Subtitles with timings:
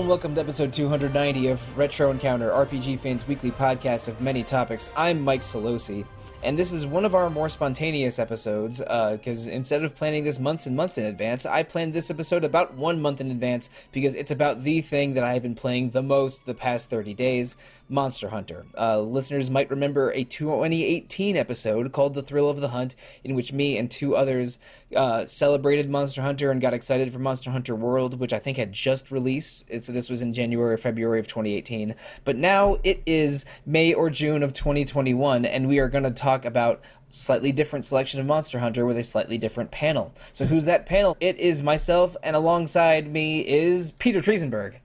[0.00, 4.88] And welcome to episode 290 of Retro Encounter, RPG fans' weekly podcast of many topics.
[4.96, 6.06] I'm Mike Sollosi,
[6.42, 10.66] and this is one of our more spontaneous episodes because instead of planning this months
[10.66, 14.30] and months in advance, I planned this episode about one month in advance because it's
[14.30, 17.56] about the thing that I have been playing the most the past 30 days
[17.90, 18.66] Monster Hunter.
[18.78, 22.94] Uh, listeners might remember a 2018 episode called The Thrill of the Hunt,
[23.24, 24.60] in which me and two others
[24.94, 28.72] uh, celebrated Monster Hunter and got excited for Monster Hunter World, which I think had
[28.72, 29.64] just released.
[29.82, 31.96] So this was in January or February of 2018.
[32.24, 36.29] But now it is May or June of 2021, and we are going to talk
[36.44, 40.12] about slightly different selection of Monster Hunter with a slightly different panel.
[40.32, 41.16] So who's that panel?
[41.20, 44.76] It is myself, and alongside me is Peter Triezenberg.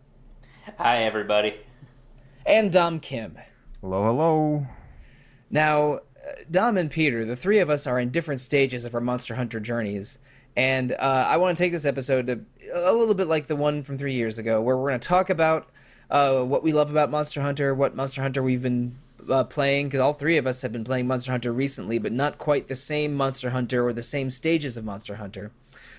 [0.78, 1.56] Hi, everybody
[2.46, 3.38] and Dom Kim.
[3.82, 4.68] Hello, hello.
[5.50, 6.00] Now, uh,
[6.50, 9.60] Dom and Peter, the three of us are in different stages of our Monster Hunter
[9.60, 10.20] journeys.
[10.56, 12.40] And uh, I want to take this episode to
[12.74, 15.30] a little bit like the one from three years ago, where we're going to talk
[15.30, 15.70] about
[16.10, 18.98] uh, what we love about Monster Hunter, what Monster Hunter we've been
[19.30, 22.38] uh, playing, because all three of us have been playing Monster Hunter recently, but not
[22.38, 25.52] quite the same Monster Hunter or the same stages of Monster Hunter.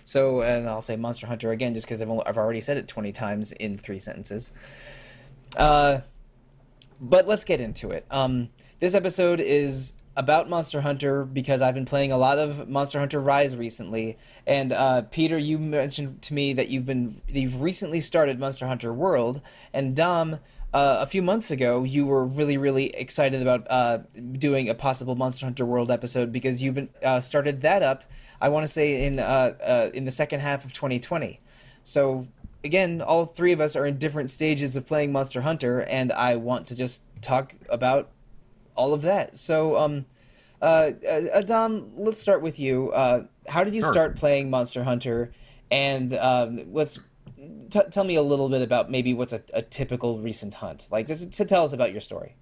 [0.04, 3.12] So, and I'll say Monster Hunter again just because I've, I've already said it 20
[3.12, 4.52] times in three sentences.
[5.56, 6.00] Uh,
[7.00, 8.06] but let's get into it.
[8.10, 12.98] Um, this episode is about Monster Hunter because I've been playing a lot of Monster
[12.98, 14.16] Hunter Rise recently.
[14.46, 18.92] And uh, Peter, you mentioned to me that you've been you've recently started Monster Hunter
[18.92, 19.40] World,
[19.72, 20.38] and Dom.
[20.76, 23.96] Uh, a few months ago, you were really, really excited about uh,
[24.32, 28.04] doing a possible Monster Hunter World episode because you've been uh, started that up.
[28.42, 31.40] I want to say in uh, uh, in the second half of 2020.
[31.82, 32.26] So
[32.62, 36.36] again, all three of us are in different stages of playing Monster Hunter, and I
[36.36, 38.10] want to just talk about
[38.74, 39.34] all of that.
[39.34, 40.04] So, um,
[40.60, 42.92] uh, uh, Dom, let's start with you.
[42.92, 43.92] Uh, how did you sure.
[43.92, 45.32] start playing Monster Hunter?
[45.70, 46.98] And um, let's
[47.70, 51.06] t- tell me a little bit about maybe what's a, a typical recent hunt, like
[51.06, 52.36] just to tell us about your story.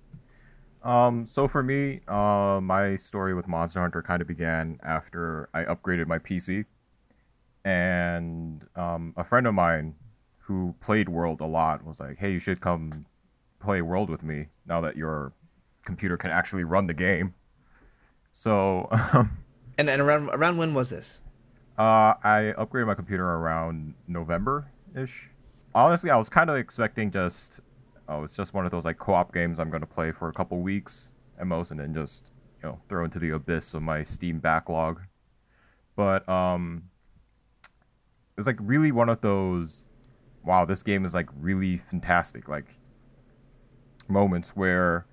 [0.83, 5.65] Um, so for me, uh, my story with Monster Hunter kind of began after I
[5.65, 6.67] upgraded my PC,
[7.65, 9.95] and um, a friend of mine
[10.41, 13.07] who played World a lot was like, "Hey, you should come
[13.61, 15.33] play World with me now that your
[15.87, 17.35] computer can actually run the game."
[18.33, 18.89] So,
[19.79, 21.23] and and around around when was this?
[21.79, 25.31] Uh, I upgraded my computer around November ish.
[25.75, 27.61] Honestly, I was kind of expecting just
[28.09, 30.33] oh, it's just one of those like co-op games I'm going to play for a
[30.33, 32.33] couple weeks at most, and then just
[32.63, 35.01] you know throw into the abyss of my Steam backlog.
[35.97, 36.85] But um,
[38.37, 39.85] it's like really one of those
[40.45, 42.49] wow, this game is like really fantastic.
[42.49, 42.77] Like
[44.09, 45.07] moments where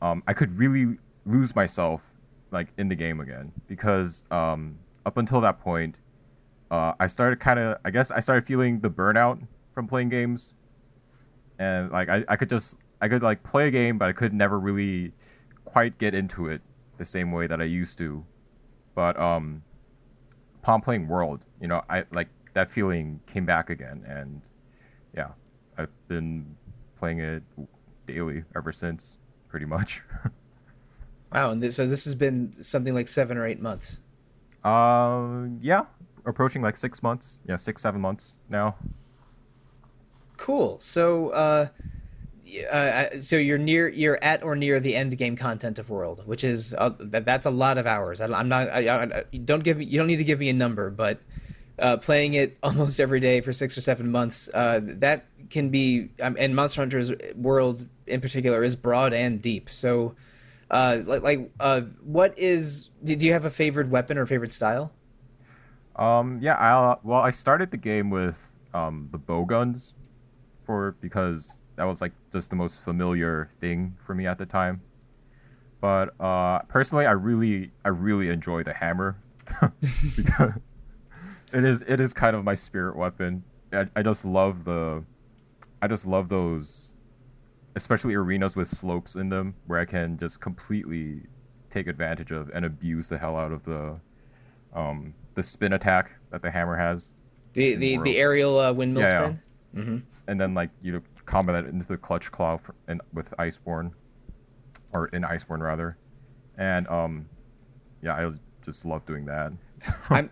[0.00, 2.12] um, I could really lose myself
[2.50, 5.96] like in the game again because um, up until that point,
[6.72, 10.54] uh, I started kind of I guess I started feeling the burnout from playing games,
[11.58, 14.32] and like I, I could just I could like play a game, but I could
[14.32, 15.12] never really
[15.66, 16.62] quite get into it
[16.96, 18.24] the same way that I used to.
[18.94, 19.62] But um,
[20.62, 24.40] upon playing World, you know, I like that feeling came back again, and
[25.14, 25.32] yeah,
[25.76, 26.56] I've been
[26.96, 27.42] playing it
[28.06, 29.18] daily ever since,
[29.48, 30.02] pretty much.
[31.34, 33.98] wow, and this, so this has been something like seven or eight months.
[34.64, 35.84] Uh, yeah,
[36.24, 37.40] approaching like six months.
[37.46, 38.76] Yeah, six seven months now.
[40.36, 40.78] Cool.
[40.80, 41.68] So, uh,
[42.72, 46.44] uh, so you're near, you're at or near the end game content of World, which
[46.44, 48.20] is uh, that, that's a lot of hours.
[48.20, 48.68] I, am not.
[48.68, 49.84] I, I, don't give me.
[49.84, 51.20] You don't need to give me a number, but
[51.78, 56.08] uh, playing it almost every day for six or seven months, uh, that can be,
[56.22, 59.68] um, and Monster Hunter's world in particular is broad and deep.
[59.68, 60.14] So,
[60.70, 62.88] uh, like, like uh, what is?
[63.04, 64.92] Do, do you have a favorite weapon or favorite style?
[65.96, 69.94] Um, yeah, I well, I started the game with um, the bow guns,
[70.64, 74.82] for because that was like just the most familiar thing for me at the time.
[75.80, 79.18] But uh, personally, I really, I really enjoy the hammer
[80.16, 80.52] because
[81.52, 83.44] it is it is kind of my spirit weapon.
[83.72, 85.04] I, I just love the
[85.80, 86.94] I just love those
[87.74, 91.22] especially arenas with slopes in them where I can just completely
[91.70, 93.98] take advantage of and abuse the hell out of the
[94.74, 97.14] um the spin attack that the hammer has.
[97.54, 99.40] The the, the, aerial uh, windmill yeah, spin.
[99.74, 99.80] Yeah.
[99.80, 99.96] Mm-hmm.
[100.28, 103.92] And then like you combat that into the clutch claw for, and with Iceborne
[104.92, 105.96] or in Iceborne rather.
[106.56, 107.26] And um
[108.02, 108.32] yeah, I
[108.64, 109.52] just love doing that.
[110.10, 110.30] I'm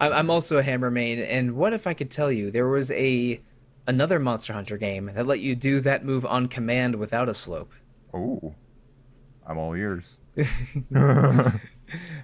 [0.00, 3.40] I'm also a hammer main, and what if I could tell you there was a
[3.86, 7.72] another Monster Hunter game that let you do that move on command without a slope?
[8.12, 8.54] Oh,
[9.46, 10.18] I'm all ears.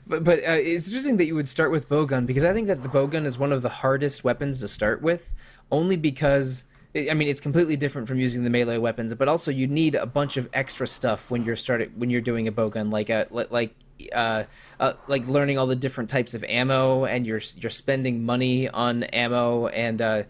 [0.06, 2.82] but but uh, it's interesting that you would start with bowgun because I think that
[2.82, 5.32] the bowgun is one of the hardest weapons to start with,
[5.70, 6.64] only because
[6.96, 10.06] I mean, it's completely different from using the melee weapons, but also you need a
[10.06, 13.74] bunch of extra stuff when you're starting when you're doing a bowgun, like a like
[14.14, 14.44] uh,
[14.80, 19.02] uh, like learning all the different types of ammo, and you're you're spending money on
[19.04, 20.22] ammo, and uh,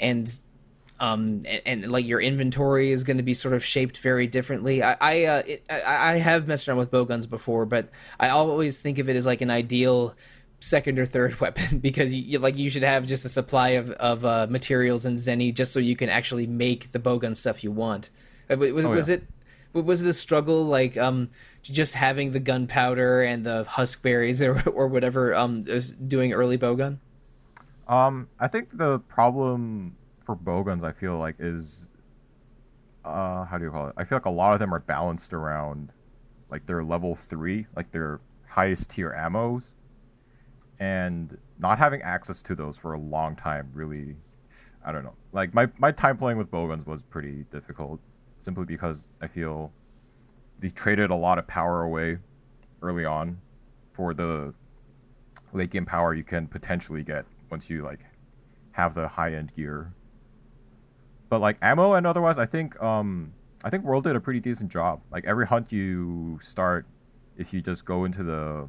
[0.00, 0.38] and
[1.02, 4.84] um, and, and, like your inventory is going to be sort of shaped very differently.
[4.84, 7.90] I I, uh, it, I, I have messed around with bowguns before, but
[8.20, 10.14] I always think of it as like an ideal
[10.60, 13.90] second or third weapon because you, you, like you should have just a supply of
[13.92, 17.72] of uh, materials and zenny just so you can actually make the bowgun stuff you
[17.72, 18.10] want.
[18.48, 19.16] Uh, was, oh, was yeah.
[19.16, 19.24] it
[19.72, 21.30] was it a struggle like um
[21.62, 25.64] just having the gunpowder and the husk berries or or whatever um
[26.06, 26.98] doing early bowgun?
[27.88, 31.90] Um, I think the problem for bowguns, I feel like, is
[33.04, 33.94] uh, how do you call it?
[33.96, 35.92] I feel like a lot of them are balanced around
[36.50, 39.72] like their level three, like their highest tier ammos,
[40.78, 44.16] and not having access to those for a long time really,
[44.84, 45.14] I don't know.
[45.32, 48.00] Like my my time playing with bowguns was pretty difficult,
[48.38, 49.72] simply because I feel
[50.60, 52.18] they traded a lot of power away
[52.82, 53.40] early on
[53.92, 54.54] for the
[55.52, 58.00] late game power you can potentially get once you like
[58.72, 59.92] have the high end gear
[61.32, 63.32] but like ammo and otherwise, I think um
[63.64, 65.00] I think World did a pretty decent job.
[65.10, 66.84] Like every hunt you start,
[67.38, 68.68] if you just go into the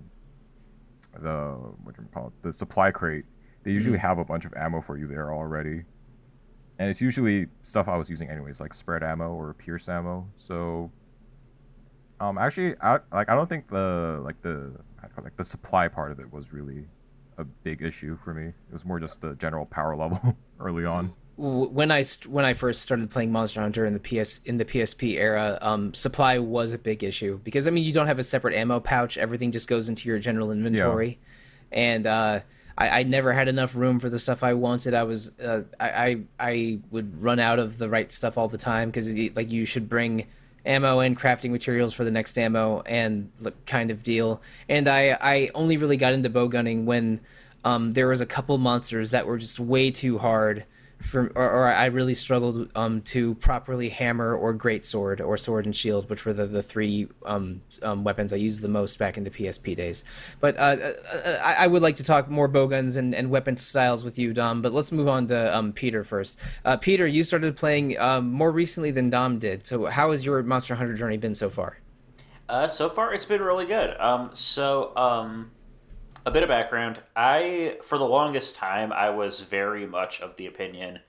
[1.19, 3.25] the what do you call it the supply crate,
[3.63, 4.07] they usually mm-hmm.
[4.07, 5.83] have a bunch of ammo for you there already.
[6.79, 10.29] And it's usually stuff I was using anyways, like spread ammo or pierce ammo.
[10.37, 10.89] So
[12.21, 14.71] um actually I like I don't think the like the
[15.21, 16.85] like the supply part of it was really
[17.37, 18.45] a big issue for me.
[18.45, 22.81] It was more just the general power level early on when I when I first
[22.81, 26.77] started playing Monster Hunter in the PS in the PSP era, um, supply was a
[26.77, 29.89] big issue because I mean you don't have a separate ammo pouch; everything just goes
[29.89, 31.17] into your general inventory,
[31.71, 31.77] yeah.
[31.79, 32.39] and uh,
[32.77, 34.93] I, I, never had enough room for the stuff I wanted.
[34.93, 38.59] I was uh, I, I, I would run out of the right stuff all the
[38.59, 40.27] time because like you should bring
[40.67, 43.31] ammo and crafting materials for the next ammo and
[43.65, 44.39] kind of deal.
[44.69, 47.21] And I I only really got into bow gunning when
[47.65, 50.65] um, there was a couple monsters that were just way too hard
[50.99, 55.65] for, or, or, I really struggled um, to properly hammer or great sword or sword
[55.65, 59.17] and shield, which were the, the three um, um, weapons I used the most back
[59.17, 60.03] in the PSP days.
[60.39, 63.57] But uh, uh, uh, I, I, would like to talk more bowguns and, and weapon
[63.57, 64.61] styles with you, Dom.
[64.61, 66.39] But let's move on to um, Peter first.
[66.63, 69.65] Uh, Peter, you started playing um, more recently than Dom did.
[69.65, 71.77] So how has your Monster Hunter journey been so far?
[72.47, 73.99] Uh, so far, it's been really good.
[73.99, 74.95] Um, so
[76.25, 76.99] a bit of background.
[77.15, 80.99] I for the longest time i was very much of the opinion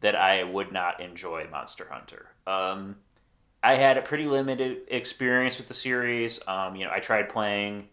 [0.00, 2.28] that i would not enjoy monster hunter.
[2.46, 2.96] Um,
[3.62, 6.46] i had a pretty limited experience with the series.
[6.46, 7.88] Um, you know i tried playing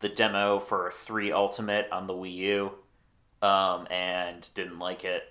[0.00, 2.72] the demo for 3 ultimate on the wii u
[3.46, 5.22] um, and didn't like it.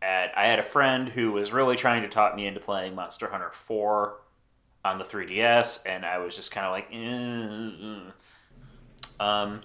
[0.00, 3.28] And i had a friend who was really trying to talk me into playing monster
[3.28, 4.16] hunter 4
[4.84, 8.10] on the 3ds and i was just kind of like eh.
[9.24, 9.60] um,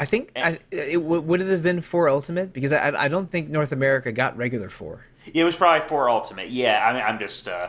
[0.00, 3.50] I think I, it would it have been four ultimate because I I don't think
[3.50, 5.04] North America got regular four.
[5.26, 6.48] Yeah, it was probably four ultimate.
[6.48, 7.68] Yeah, I mean I'm just uh,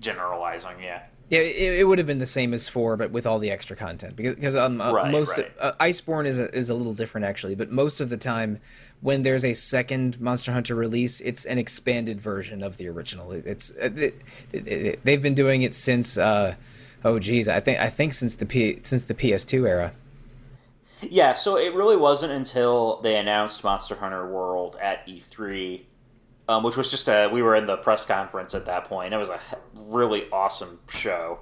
[0.00, 0.82] generalizing.
[0.82, 1.02] Yeah.
[1.30, 3.76] Yeah, it, it, would have been the same as four, but with all the extra
[3.76, 5.50] content because because um, uh, right, most right.
[5.60, 8.58] Uh, Iceborne is a, is a little different actually, but most of the time
[9.00, 13.32] when there's a second Monster Hunter release, it's an expanded version of the original.
[13.32, 14.20] It's it,
[14.52, 16.56] it, they've been doing it since uh,
[17.04, 19.92] oh geez, I think I think since the P, since the PS2 era.
[21.02, 25.82] Yeah, so it really wasn't until they announced Monster Hunter World at E3,
[26.48, 29.14] um, which was just a we were in the press conference at that point.
[29.14, 29.40] It was a
[29.74, 31.40] really awesome show.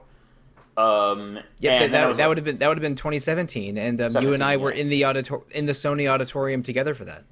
[0.77, 4.23] Um, yeah, that, that, that would have been that would have been 2017, and um,
[4.23, 4.57] you and I yeah.
[4.59, 7.25] were in the auditor- in the Sony auditorium together for that.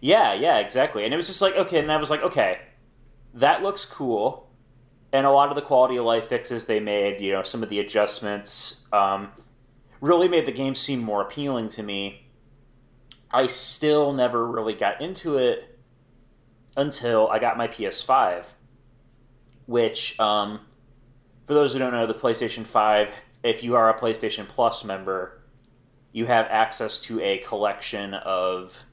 [0.00, 1.04] Yeah, yeah, exactly.
[1.04, 2.60] And it was just like okay, and I was like, okay,
[3.34, 4.48] that looks cool,
[5.12, 7.68] and a lot of the quality of life fixes they made, you know, some of
[7.68, 8.82] the adjustments.
[8.92, 9.30] Um,
[10.02, 12.26] really made the game seem more appealing to me.
[13.30, 15.78] I still never really got into it
[16.76, 18.46] until I got my PS5,
[19.66, 20.60] which, um,
[21.46, 23.08] for those who don't know, the PlayStation 5,
[23.44, 25.40] if you are a PlayStation Plus member,
[26.10, 28.84] you have access to a collection of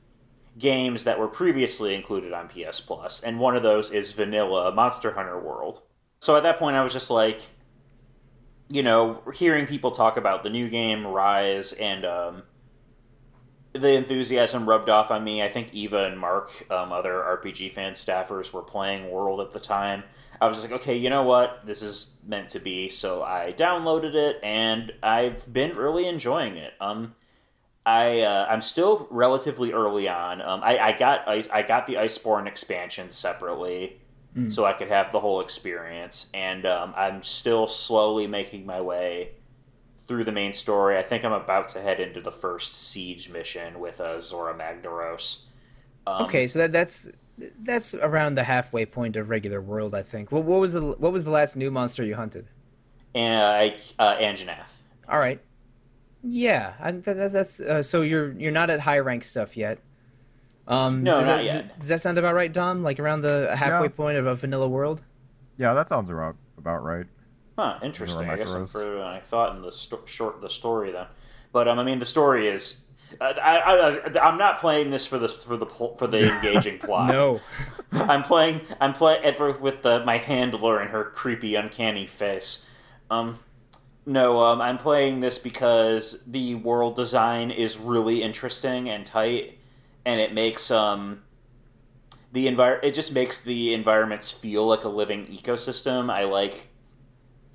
[0.60, 5.12] games that were previously included on PS Plus, and one of those is Vanilla Monster
[5.14, 5.82] Hunter World.
[6.20, 7.48] So at that point, I was just like,
[8.70, 12.44] you know, hearing people talk about the new game Rise and um,
[13.74, 15.42] the enthusiasm rubbed off on me.
[15.42, 19.60] I think Eva and Mark, um, other RPG fan staffers, were playing World at the
[19.60, 20.04] time.
[20.42, 21.66] I was like, okay, you know what?
[21.66, 22.90] This is meant to be.
[22.90, 26.74] So I downloaded it, and I've been really enjoying it.
[26.80, 27.16] Um,
[27.86, 30.42] I uh, I'm still relatively early on.
[30.42, 34.00] Um, I, I got I, I got the Iceborne expansion separately,
[34.38, 34.52] mm.
[34.52, 39.32] so I could have the whole experience, and um, I'm still slowly making my way
[40.08, 40.98] through the main story.
[40.98, 45.42] I think I'm about to head into the first siege mission with uh, Zorah Magdaros.
[46.08, 47.10] Um, okay, so that, that's
[47.62, 50.32] that's around the halfway point of regular world, I think.
[50.32, 52.48] Well, what was the what was the last new monster you hunted?
[53.16, 54.74] And uh, uh, Anjanath.
[55.08, 55.42] All right.
[56.24, 59.80] Yeah, I, that, that's uh, so you're you're not at high rank stuff yet.
[60.70, 61.80] Um, no, not that, yet.
[61.80, 62.84] Does that sound about right, Dom?
[62.84, 63.94] Like around the halfway yeah.
[63.94, 65.02] point of a vanilla world?
[65.58, 67.08] Yeah, that sounds about about right.
[67.58, 68.30] Huh, interesting.
[68.30, 71.08] I guess I'm further than I thought in the sto- short the story then.
[71.52, 72.84] But um, I mean, the story is.
[73.20, 77.10] Uh, I, I, I'm not playing this for the for the for the engaging plot.
[77.10, 77.42] no,
[77.92, 78.62] I'm playing.
[78.80, 82.66] I'm playing ever with the, my handler and her creepy, uncanny face.
[83.10, 83.40] Um,
[84.06, 89.59] no, um, I'm playing this because the world design is really interesting and tight,
[90.06, 91.22] and it makes um
[92.32, 96.12] the envir- it just makes the environments feel like a living ecosystem.
[96.12, 96.68] I like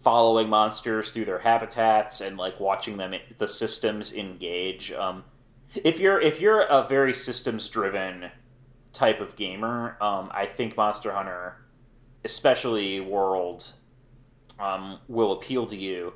[0.03, 4.93] following monsters through their habitats and like watching them the systems engage.
[4.93, 5.25] Um,
[5.83, 8.31] if you're if you're a very systems driven
[8.93, 11.65] type of gamer, um, I think Monster Hunter,
[12.25, 13.73] especially World,
[14.59, 16.13] um, will appeal to you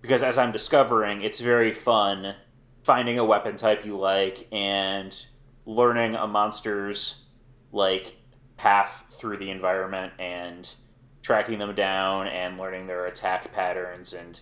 [0.00, 2.34] because as I'm discovering, it's very fun
[2.82, 5.26] finding a weapon type you like and
[5.66, 7.24] learning a monster's
[7.72, 8.16] like
[8.56, 10.74] path through the environment and
[11.22, 14.40] tracking them down and learning their attack patterns and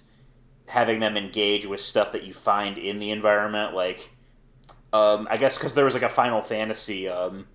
[0.67, 4.11] having them engage with stuff that you find in the environment like
[4.93, 7.47] um, i guess because there was like a final fantasy um,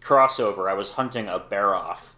[0.00, 2.14] crossover i was hunting a Barroth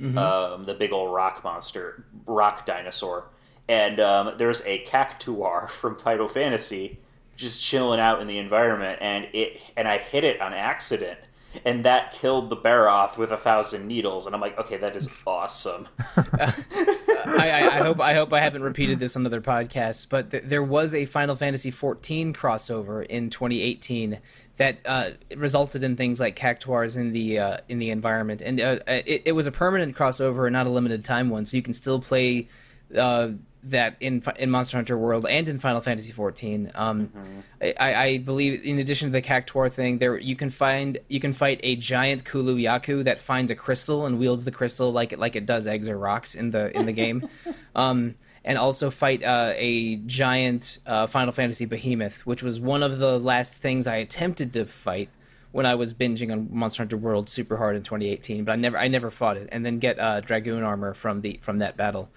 [0.00, 0.18] mm-hmm.
[0.18, 3.30] um, the big old rock monster rock dinosaur
[3.68, 6.98] and um, there's a cactuar from Final Fantasy
[7.36, 11.18] just chilling out in the environment, and it and I hit it on accident,
[11.64, 15.08] and that killed the Barroth with a thousand needles, and I'm like, okay, that is
[15.26, 15.88] awesome.
[16.16, 20.44] I, I, I, hope I hope I haven't repeated this on other podcasts, but th-
[20.44, 24.20] there was a Final Fantasy 14 crossover in 2018
[24.56, 28.78] that uh, resulted in things like cactuars in the uh, in the environment, and uh,
[28.86, 31.72] it, it, was a permanent crossover, and not a limited time one, so you can
[31.72, 32.48] still play
[32.96, 33.28] uh,
[33.64, 36.78] that in in Monster Hunter World and in Final Fantasy XIV.
[36.78, 37.40] Um, mm-hmm.
[37.80, 41.32] I, I, believe, in addition to the Cactuar thing, there you can find you can
[41.32, 45.18] fight a giant Kulu Yaku that finds a crystal and wields the crystal like it
[45.18, 47.28] like it does eggs or rocks in the in the game,
[47.74, 52.98] um, and also fight uh, a giant uh, Final Fantasy behemoth, which was one of
[52.98, 55.08] the last things I attempted to fight
[55.52, 58.76] when I was binging on Monster Hunter World super hard in 2018, but I never
[58.76, 62.10] I never fought it, and then get uh, dragoon armor from the from that battle.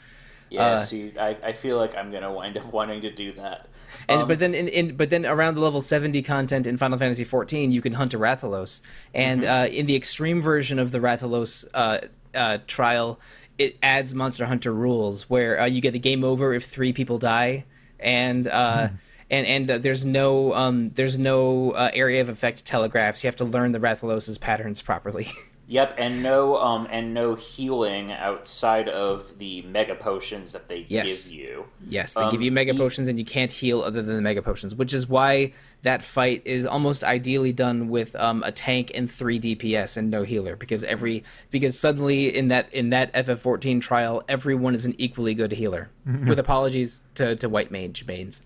[0.50, 3.68] Yeah, uh, see, I, I feel like I'm gonna wind up wanting to do that.
[4.08, 6.98] And um, but then in, in, but then around the level 70 content in Final
[6.98, 8.82] Fantasy 14, you can hunt a Rathalos,
[9.14, 9.54] and mm-hmm.
[9.54, 12.00] uh, in the extreme version of the Rathalos uh,
[12.34, 13.20] uh, trial,
[13.58, 17.18] it adds Monster Hunter rules where uh, you get the game over if three people
[17.18, 17.66] die,
[18.00, 18.46] and.
[18.46, 18.98] Mm.
[19.28, 23.24] And and uh, there's no um, there's no area of effect telegraphs.
[23.24, 25.30] You have to learn the Rathalos's patterns properly.
[25.68, 31.28] Yep, and no um and no healing outside of the mega potions that they yes.
[31.28, 31.66] give you.
[31.88, 34.22] Yes, they um, give you mega he- potions and you can't heal other than the
[34.22, 38.92] mega potions, which is why that fight is almost ideally done with um, a tank
[38.94, 43.82] and three DPS and no healer because every because suddenly in that in that FF14
[43.82, 45.90] trial everyone is an equally good healer.
[46.28, 48.44] with apologies to to white mage mains.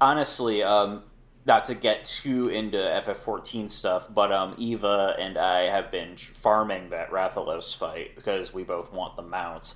[0.00, 1.04] Honestly, um,
[1.46, 6.90] not to get too into FF14 stuff, but um, Eva and I have been farming
[6.90, 9.74] that Rathalos fight because we both want the mount.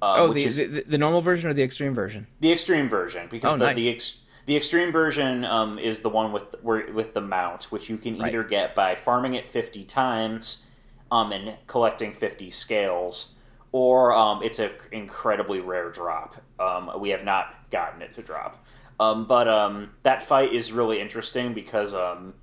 [0.00, 2.28] Um, oh, the, the, the normal version or the extreme version?
[2.40, 3.76] The extreme version because oh, the nice.
[3.76, 7.98] the, ex, the extreme version um, is the one with with the mount, which you
[7.98, 8.28] can right.
[8.28, 10.64] either get by farming it fifty times,
[11.10, 13.34] um, and collecting fifty scales,
[13.72, 16.36] or um, it's an incredibly rare drop.
[16.60, 18.64] Um, we have not gotten it to drop.
[19.00, 22.34] Um, but um, that fight is really interesting because um,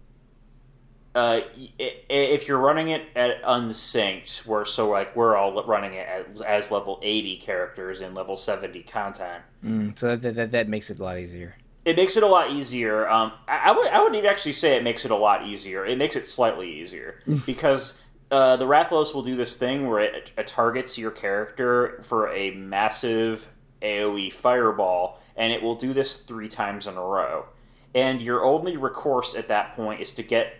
[1.15, 1.41] uh,
[1.79, 6.71] if you're running it at unsynced, where so like we're all running it as, as
[6.71, 9.43] level 80 characters in level 70 content.
[9.63, 11.55] Mm, so that, that that makes it a lot easier.
[11.85, 13.07] It makes it a lot easier.
[13.07, 15.85] Um, I, I would I wouldn't actually say it makes it a lot easier.
[15.85, 18.01] It makes it slightly easier because.
[18.31, 22.49] Uh, the Rathalos will do this thing where it, it targets your character for a
[22.55, 23.47] massive
[23.83, 27.45] AoE fireball, and it will do this three times in a row.
[27.93, 30.53] And your only recourse at that point is to get.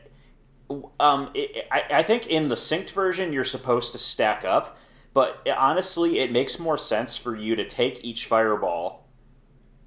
[0.99, 4.77] Um, it, I, I think in the synced version you're supposed to stack up,
[5.13, 9.07] but honestly, it makes more sense for you to take each fireball,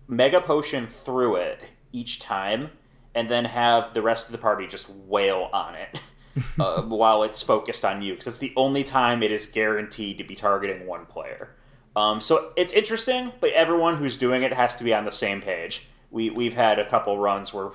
[0.07, 2.71] mega potion through it each time,
[3.15, 6.01] and then have the rest of the party just wail on it
[6.61, 10.25] uh, while it's focused on you because it's the only time it is guaranteed to
[10.25, 11.57] be targeting one player.
[11.97, 15.41] Um, so it's interesting, but everyone who's doing it has to be on the same
[15.41, 15.87] page.
[16.11, 17.71] We we've had a couple runs where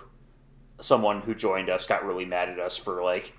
[0.80, 3.34] someone who joined us got really mad at us for like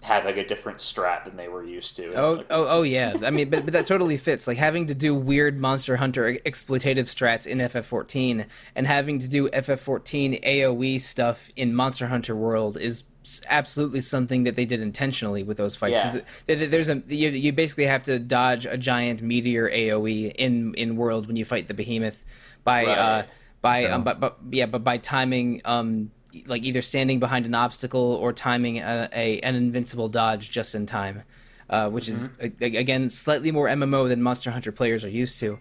[0.00, 2.10] having a different strat than they were used to.
[2.16, 3.14] Oh, like, oh, oh, yeah.
[3.24, 4.46] I mean, but, but that totally fits.
[4.46, 9.48] Like having to do weird Monster Hunter exploitative strats in FF14 and having to do
[9.48, 13.04] FF14 AOE stuff in Monster Hunter World is
[13.48, 15.98] absolutely something that they did intentionally with those fights.
[16.46, 16.54] Yeah.
[16.66, 21.26] There's a you, you basically have to dodge a giant meteor AOE in in World
[21.26, 22.24] when you fight the behemoth
[22.64, 22.98] by Right.
[22.98, 23.22] uh
[23.60, 23.94] by Yeah.
[23.94, 26.10] um but, but yeah but by timing um
[26.46, 30.86] like either standing behind an obstacle or timing a, a an invincible dodge just in
[30.86, 31.22] time.
[31.70, 35.58] Uh, which is a- again slightly more MMO than Monster Hunter players are used to.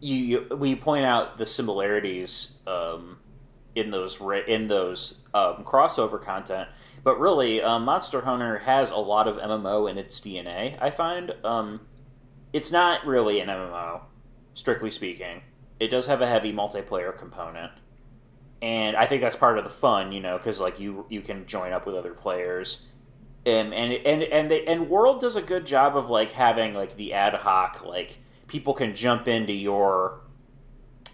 [0.00, 3.18] you, you we point out the similarities um,
[3.74, 6.68] in those in those um, crossover content,
[7.06, 10.76] but really, um, Monster Hunter has a lot of MMO in its DNA.
[10.82, 11.82] I find um,
[12.52, 14.00] it's not really an MMO,
[14.54, 15.42] strictly speaking.
[15.78, 17.70] It does have a heavy multiplayer component,
[18.60, 21.46] and I think that's part of the fun, you know, because like you you can
[21.46, 22.82] join up with other players.
[23.46, 26.96] Um, and and and they, and World does a good job of like having like
[26.96, 30.22] the ad hoc like people can jump into your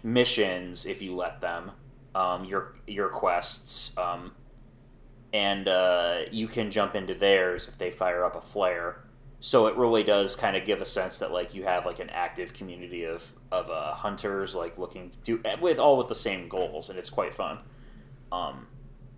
[0.03, 1.69] missions if you let them
[2.15, 4.31] um, your your quests um,
[5.33, 9.03] and uh, you can jump into theirs if they fire up a flare
[9.39, 12.09] so it really does kind of give a sense that like you have like an
[12.11, 16.89] active community of of uh, hunters like looking to with all with the same goals
[16.89, 17.59] and it's quite fun
[18.33, 18.67] um,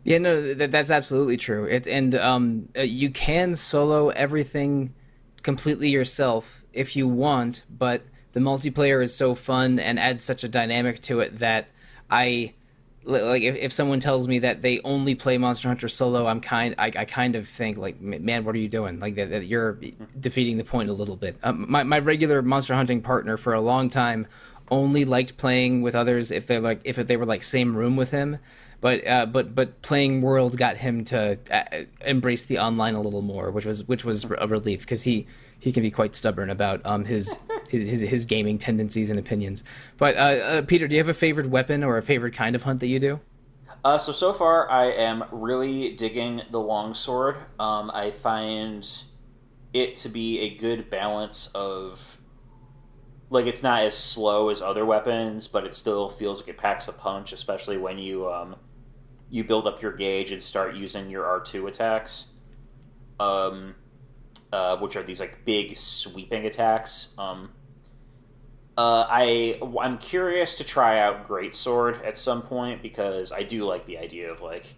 [0.03, 1.65] Yeah, no, that, that's absolutely true.
[1.65, 4.93] It and um, uh, you can solo everything
[5.41, 10.49] completely yourself if you want, but the multiplayer is so fun and adds such a
[10.49, 11.69] dynamic to it that
[12.09, 12.53] I
[13.05, 16.75] like if, if someone tells me that they only play Monster Hunter solo, I'm kind
[16.77, 18.99] I, I kind of think like man, what are you doing?
[18.99, 19.79] Like that, that you're
[20.19, 21.37] defeating the point a little bit.
[21.43, 24.27] Um, my my regular monster hunting partner for a long time
[24.71, 28.11] only liked playing with others if they like if they were like same room with
[28.11, 28.39] him.
[28.81, 33.21] But uh, but but playing World got him to uh, embrace the online a little
[33.21, 35.27] more, which was which was a relief because he
[35.65, 39.63] he can be quite stubborn about um his his his, his gaming tendencies and opinions.
[39.97, 42.63] But uh, uh, Peter, do you have a favorite weapon or a favorite kind of
[42.63, 43.19] hunt that you do?
[43.83, 47.37] Uh, so so far, I am really digging the longsword.
[47.59, 48.87] Um, I find
[49.73, 52.19] it to be a good balance of
[53.31, 56.87] like it's not as slow as other weapons, but it still feels like it packs
[56.87, 58.55] a punch, especially when you um,
[59.31, 62.27] you build up your gauge and start using your R two attacks,
[63.19, 63.73] um,
[64.51, 67.13] uh, which are these like big sweeping attacks.
[67.17, 67.51] Um,
[68.77, 73.85] uh, I I'm curious to try out Greatsword at some point because I do like
[73.85, 74.73] the idea of like,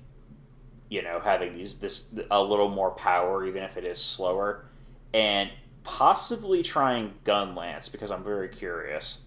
[0.90, 4.66] you know, having these this a little more power even if it is slower,
[5.14, 5.50] and
[5.84, 9.22] possibly trying Gun Lance because I'm very curious.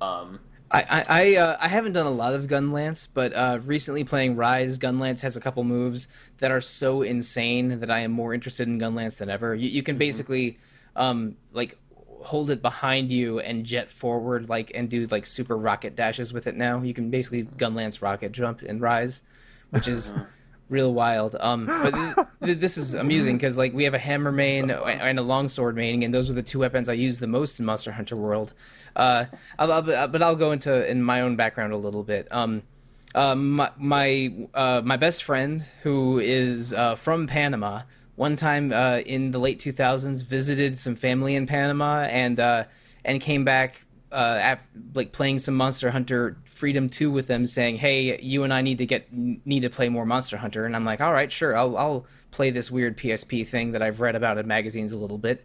[0.00, 0.38] Um,
[0.70, 4.36] I I I, uh, I haven't done a lot of Gunlance, but uh, recently playing
[4.36, 8.68] Rise, Gunlance has a couple moves that are so insane that I am more interested
[8.68, 9.54] in Gunlance than ever.
[9.54, 10.58] You, you can basically
[10.96, 11.78] um, like
[12.24, 16.46] hold it behind you and jet forward like and do like super rocket dashes with
[16.46, 16.80] it now.
[16.80, 19.22] You can basically Gunlance rocket jump and Rise,
[19.70, 20.14] which is
[20.68, 21.36] real wild.
[21.38, 25.18] Um, but th- th- this is amusing because like we have a hammer main and
[25.18, 27.92] a longsword main, and those are the two weapons I use the most in Monster
[27.92, 28.52] Hunter World.
[28.96, 29.26] Uh,
[29.58, 32.28] I'll, I'll, but I'll go into in my own background a little bit.
[32.30, 32.62] Um,
[33.14, 37.82] uh, my my, uh, my best friend who is uh, from Panama.
[38.16, 42.64] One time uh, in the late 2000s, visited some family in Panama and uh,
[43.04, 43.83] and came back
[44.14, 44.60] uh, af
[44.94, 48.78] like playing some Monster Hunter Freedom 2 with them, saying, "Hey, you and I need
[48.78, 51.76] to get need to play more Monster Hunter." And I'm like, "All right, sure, I'll
[51.76, 55.44] I'll play this weird PSP thing that I've read about in magazines a little bit."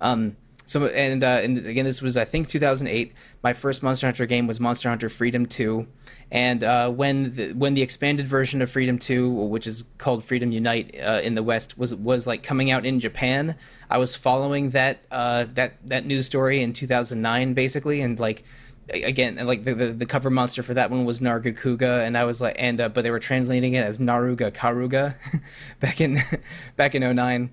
[0.00, 3.12] Um, so and uh, and again, this was I think 2008.
[3.42, 5.86] My first Monster Hunter game was Monster Hunter Freedom 2,
[6.30, 10.52] and uh, when the, when the expanded version of Freedom 2, which is called Freedom
[10.52, 13.56] Unite uh, in the West, was was like coming out in Japan,
[13.88, 18.44] I was following that uh, that that news story in 2009 basically, and like
[18.92, 22.40] again like the, the the cover monster for that one was Nargacuga, and I was
[22.40, 25.16] like and uh, but they were translating it as Naruga Karuga
[25.80, 26.18] back in
[26.76, 27.50] back in 09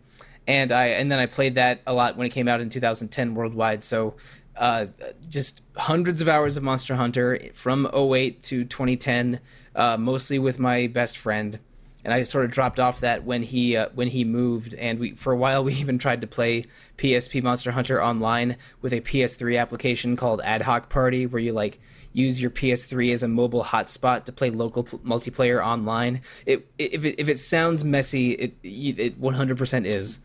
[0.48, 3.36] and I and then I played that a lot when it came out in 2010
[3.36, 3.84] worldwide.
[3.84, 4.16] So
[4.58, 4.88] uh,
[5.30, 9.40] just hundreds of hours of Monster Hunter from 08 to 2010,
[9.76, 11.60] uh, mostly with my best friend.
[12.04, 15.12] And I sort of dropped off that when he uh, when he moved, and we
[15.12, 16.66] for a while we even tried to play
[16.98, 21.80] PSP Monster Hunter online with a PS3 application called Ad Hoc Party, where you like
[22.14, 26.22] use your PS3 as a mobile hotspot to play local pl- multiplayer online.
[26.46, 30.20] It, if it if it sounds messy, it it 100% is.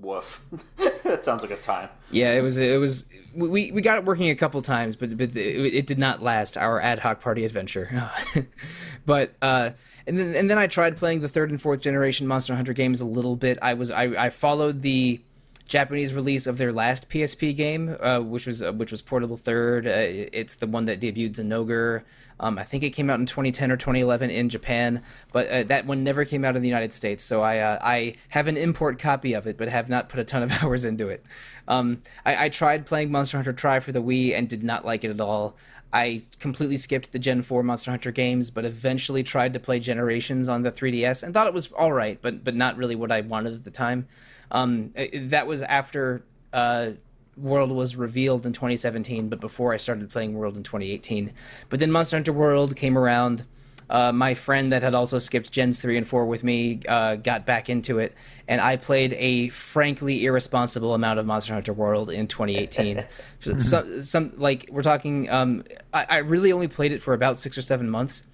[0.00, 0.42] Woof.
[1.04, 1.88] that sounds like a time.
[2.10, 2.58] Yeah, it was.
[2.58, 3.06] It was.
[3.34, 6.56] We we got it working a couple times, but but it, it did not last
[6.56, 8.10] our ad hoc party adventure.
[9.06, 9.70] but uh,
[10.06, 13.00] and then and then I tried playing the third and fourth generation Monster Hunter games
[13.00, 13.58] a little bit.
[13.62, 15.20] I was I, I followed the
[15.66, 19.86] Japanese release of their last PSP game, uh, which was uh, which was Portable Third.
[19.86, 22.02] Uh, it's the one that debuted Zinogre.
[22.40, 25.86] Um, I think it came out in 2010 or 2011 in Japan, but uh, that
[25.86, 27.22] one never came out in the United States.
[27.22, 30.24] So I uh, I have an import copy of it, but have not put a
[30.24, 31.24] ton of hours into it.
[31.66, 35.02] Um, I, I, tried playing Monster Hunter Tri for the Wii and did not like
[35.02, 35.56] it at all.
[35.94, 40.48] I completely skipped the Gen 4 Monster Hunter games, but eventually tried to play Generations
[40.48, 43.22] on the 3DS and thought it was all right, but but not really what I
[43.22, 44.08] wanted at the time.
[44.54, 46.90] Um, that was after uh,
[47.36, 51.32] World was revealed in 2017, but before I started playing World in 2018.
[51.68, 53.44] But then Monster Hunter World came around.
[53.90, 57.44] Uh, my friend that had also skipped Gens 3 and 4 with me uh, got
[57.44, 58.14] back into it,
[58.48, 63.04] and I played a frankly irresponsible amount of Monster Hunter World in 2018.
[63.58, 67.58] so, some like we're talking, um, I, I, really only played it for about six
[67.58, 68.24] or seven months,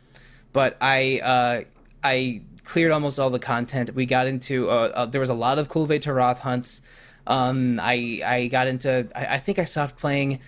[0.53, 1.65] but I uh,
[2.05, 3.95] I cleared almost all the content.
[3.95, 6.83] We got into uh, uh, there was a lot of Kulve Taroth hunts.
[7.27, 10.41] Um, I I got into I, I think I stopped playing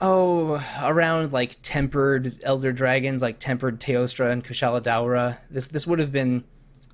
[0.00, 5.38] oh, around like tempered elder dragons, like tempered Teostra and Kushala Daora.
[5.50, 6.44] This this would have been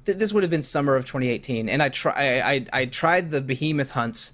[0.05, 3.92] this would have been summer of 2018, and I try I, I tried the behemoth
[3.92, 4.33] hunts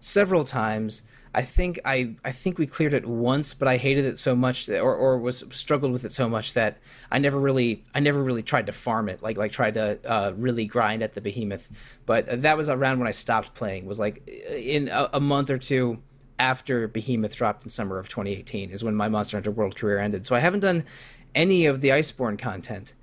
[0.00, 1.02] several times.
[1.34, 4.66] I think I I think we cleared it once, but I hated it so much
[4.66, 6.78] that, or or was struggled with it so much that
[7.10, 10.32] I never really I never really tried to farm it like like tried to uh,
[10.36, 11.68] really grind at the behemoth.
[12.06, 13.86] But that was around when I stopped playing.
[13.86, 16.00] Was like in a, a month or two
[16.38, 20.26] after Behemoth dropped in summer of 2018 is when my Monster Hunter World career ended.
[20.26, 20.84] So I haven't done
[21.34, 22.94] any of the Iceborne content,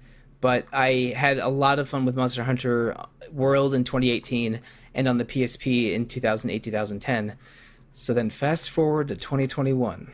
[0.42, 2.96] but I had a lot of fun with Monster Hunter
[3.32, 4.62] World in 2018
[4.94, 7.38] and on the PSP in 2008 2010.
[7.94, 10.12] So then fast forward to 2021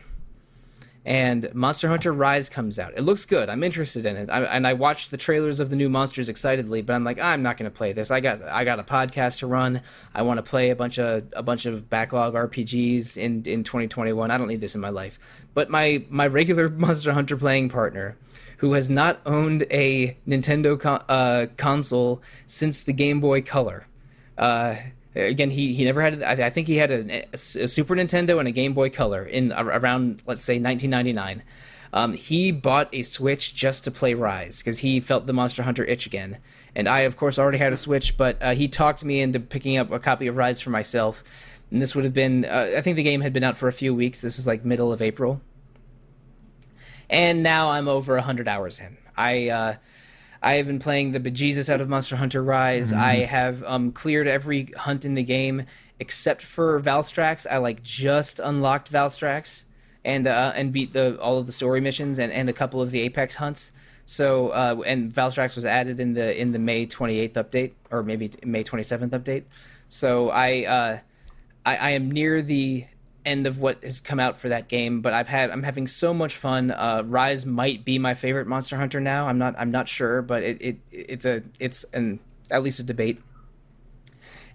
[1.08, 2.92] and Monster Hunter Rise comes out.
[2.94, 3.48] It looks good.
[3.48, 6.82] I'm interested in it, I, and I watched the trailers of the new monsters excitedly.
[6.82, 8.10] But I'm like, I'm not going to play this.
[8.10, 9.80] I got I got a podcast to run.
[10.14, 14.30] I want to play a bunch of a bunch of backlog RPGs in in 2021.
[14.30, 15.18] I don't need this in my life.
[15.54, 18.18] But my my regular Monster Hunter playing partner,
[18.58, 23.86] who has not owned a Nintendo con- uh, console since the Game Boy Color.
[24.36, 24.76] Uh,
[25.14, 26.22] Again, he, he never had.
[26.22, 30.22] I think he had a, a, Super Nintendo and a Game Boy Color in around
[30.26, 31.42] let's say 1999.
[31.92, 35.84] Um, he bought a Switch just to play Rise because he felt the Monster Hunter
[35.84, 36.38] itch again.
[36.74, 39.78] And I, of course, already had a Switch, but uh, he talked me into picking
[39.78, 41.24] up a copy of Rise for myself.
[41.70, 43.72] And this would have been, uh, I think the game had been out for a
[43.72, 44.20] few weeks.
[44.20, 45.40] This was like middle of April.
[47.10, 48.98] And now I'm over 100 hours in.
[49.16, 49.74] I, uh,
[50.42, 52.92] I have been playing the bejesus out of Monster Hunter Rise.
[52.92, 53.02] Mm-hmm.
[53.02, 55.66] I have um, cleared every hunt in the game
[55.98, 57.46] except for Valstrax.
[57.50, 59.64] I like just unlocked Valstrax
[60.04, 62.90] and uh, and beat the all of the story missions and, and a couple of
[62.90, 63.72] the Apex hunts.
[64.04, 68.30] So uh, and Valstrax was added in the in the May 28th update or maybe
[68.44, 69.44] May 27th update.
[69.88, 70.98] So I, uh,
[71.66, 72.86] I I am near the
[73.24, 76.14] end of what has come out for that game, but I've had I'm having so
[76.14, 76.70] much fun.
[76.70, 79.26] Uh, Rise might be my favorite Monster Hunter now.
[79.28, 82.82] I'm not I'm not sure, but it, it it's a it's an at least a
[82.82, 83.20] debate.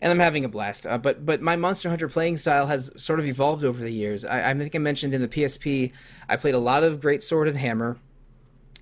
[0.01, 0.85] And I'm having a blast.
[0.85, 4.25] Uh, but but my Monster Hunter playing style has sort of evolved over the years.
[4.25, 5.91] I, I think I mentioned in the PSP,
[6.27, 7.97] I played a lot of Great Sword and Hammer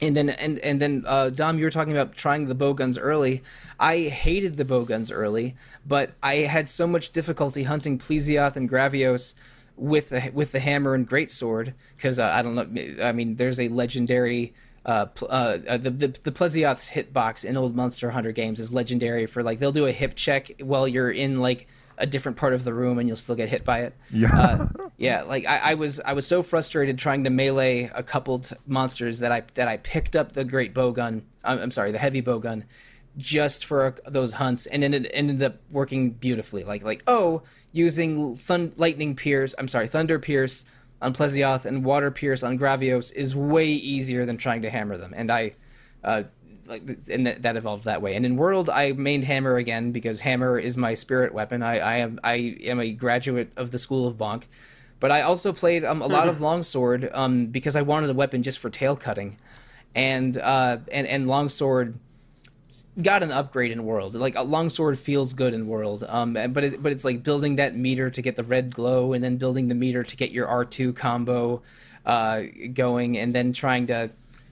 [0.02, 2.98] and then and and then uh, Dom, you were talking about trying the bow guns
[2.98, 3.44] early.
[3.80, 8.70] I hated the bow guns early, but I had so much difficulty hunting Plesioth and
[8.70, 9.36] Gravios
[9.82, 13.04] with the with the hammer and greatsword because uh, I don't know.
[13.04, 14.54] I mean, there's a legendary.
[14.86, 19.26] Uh, uh, uh, the the the Plesioth's hitbox in old Monster Hunter games is legendary
[19.26, 21.68] for like they'll do a hip check while you're in like
[21.98, 23.96] a different part of the room and you'll still get hit by it.
[24.12, 24.68] Yeah, uh,
[24.98, 25.22] yeah.
[25.24, 29.20] Like I, I, was I was so frustrated trying to melee a couple t- monsters
[29.20, 31.24] that I that I picked up the great bow gun.
[31.44, 32.66] I'm, I'm sorry, the heavy bow gun,
[33.18, 36.64] just for those hunts, and then it ended up working beautifully.
[36.64, 39.56] Like like oh using thun- lightning pierce.
[39.58, 40.66] I'm sorry, thunder pierce
[41.02, 45.14] on Plesioth and water pierce on Gravios is way easier than trying to hammer them.
[45.16, 45.54] And I,
[46.04, 46.24] uh,
[46.68, 48.16] like, and that, that evolved that way.
[48.16, 51.64] And in World, I mained hammer again because hammer is my spirit weapon.
[51.64, 54.44] I, I am I am a graduate of the School of Bonk,
[55.00, 58.44] but I also played um, a lot of longsword um, because I wanted a weapon
[58.44, 59.38] just for tail cutting,
[59.96, 61.98] and uh, and and longsword
[63.02, 64.16] got an upgrade in world.
[64.16, 67.76] Like a longsword feels good in world, um, but it, but it's like building that
[67.76, 70.66] meter to get the red glow, and then building the meter to get your R
[70.66, 71.62] two combo.
[72.04, 72.42] uh,
[72.74, 74.10] going, and then trying to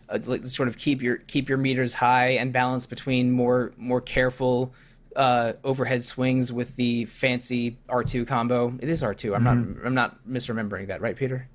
[0.09, 4.71] uh, sort of keep your keep your meters high and balance between more more careful
[5.15, 8.73] uh, overhead swings with the fancy R two combo.
[8.79, 11.47] It is R 2 I'm not I'm not misremembering that, right, Peter?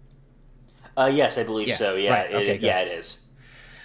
[0.96, 1.94] Uh, yes, I believe Yeah, so.
[1.94, 2.62] Yeah, right, it, okay, good.
[2.62, 3.18] yeah, it is.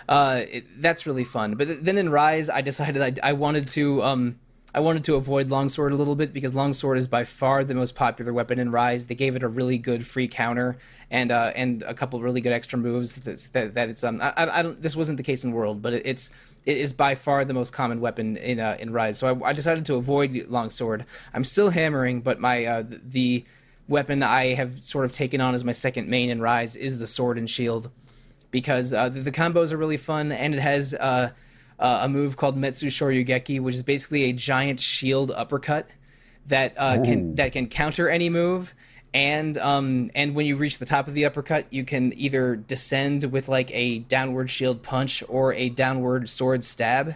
[0.10, 1.54] Uh, it, that's really fun.
[1.54, 4.40] But then in Rise, I decided I, I wanted to um,
[4.74, 7.94] I wanted to avoid Longsword a little bit because Longsword is by far the most
[7.94, 9.06] popular weapon in Rise.
[9.06, 10.78] They gave it a really good free counter
[11.12, 14.34] and uh, and a couple really good extra moves that that, that it's um I,
[14.36, 16.32] I don't this wasn't the case in World, but it, it's
[16.66, 19.20] it is by far the most common weapon in uh, in Rise.
[19.20, 21.06] So I, I decided to avoid Longsword.
[21.36, 23.46] I'm still hammering, but my uh, the
[23.88, 27.08] weapon I have sort of taken on as my second main in Rise is the
[27.08, 27.92] sword and shield
[28.52, 31.32] because uh, the, the combos are really fun, and it has uh,
[31.80, 35.90] uh, a move called Metsu Shoryugeki, which is basically a giant shield uppercut
[36.48, 38.74] that uh, can that can counter any move.
[39.14, 43.24] And um, and when you reach the top of the uppercut, you can either descend
[43.26, 47.16] with like a downward shield punch or a downward sword stab,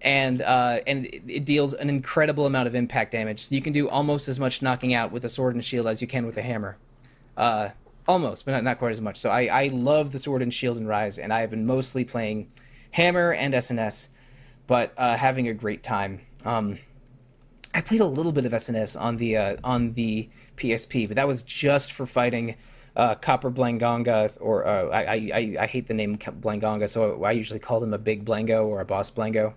[0.00, 3.40] and uh, and it, it deals an incredible amount of impact damage.
[3.40, 6.00] So you can do almost as much knocking out with a sword and shield as
[6.00, 6.76] you can with a hammer.
[8.06, 9.18] Uh, almost, but not, not quite as much.
[9.18, 12.04] So I, I love the Sword and Shield and Rise, and I have been mostly
[12.04, 12.50] playing
[12.92, 14.08] Hammer and SNS,
[14.66, 16.20] but uh, having a great time.
[16.44, 16.78] Um,
[17.72, 21.26] I played a little bit of SNS on the uh, on the PSP, but that
[21.26, 22.54] was just for fighting
[22.94, 27.58] uh, Copper Blangonga, or uh, I, I I- hate the name Blangonga, so I usually
[27.58, 29.54] called him a Big Blango or a Boss Blango,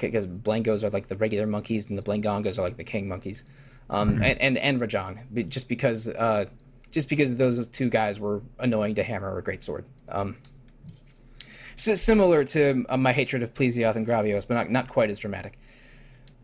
[0.00, 3.44] because Blangos are like the regular monkeys and the Blangongas are like the king monkeys,
[3.90, 6.46] um, and, and and Rajang, just because uh,
[6.92, 9.84] just because those two guys were annoying to hammer a greatsword.
[10.08, 10.36] Um,
[11.74, 15.18] s- similar to uh, my hatred of Plesioth and Gravios, but not, not quite as
[15.18, 15.58] dramatic.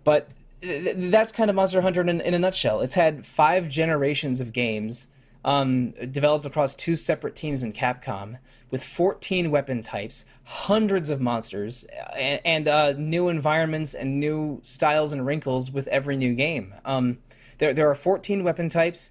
[0.02, 0.30] But
[0.60, 2.80] th- th- that's kind of Monster Hunter in, in a nutshell.
[2.80, 5.08] It's had five generations of games
[5.44, 8.38] um, developed across two separate teams in Capcom
[8.70, 11.84] with 14 weapon types, hundreds of monsters,
[12.16, 16.74] and, and uh, new environments and new styles and wrinkles with every new game.
[16.84, 17.18] Um,
[17.58, 19.10] there, there are 14 weapon types,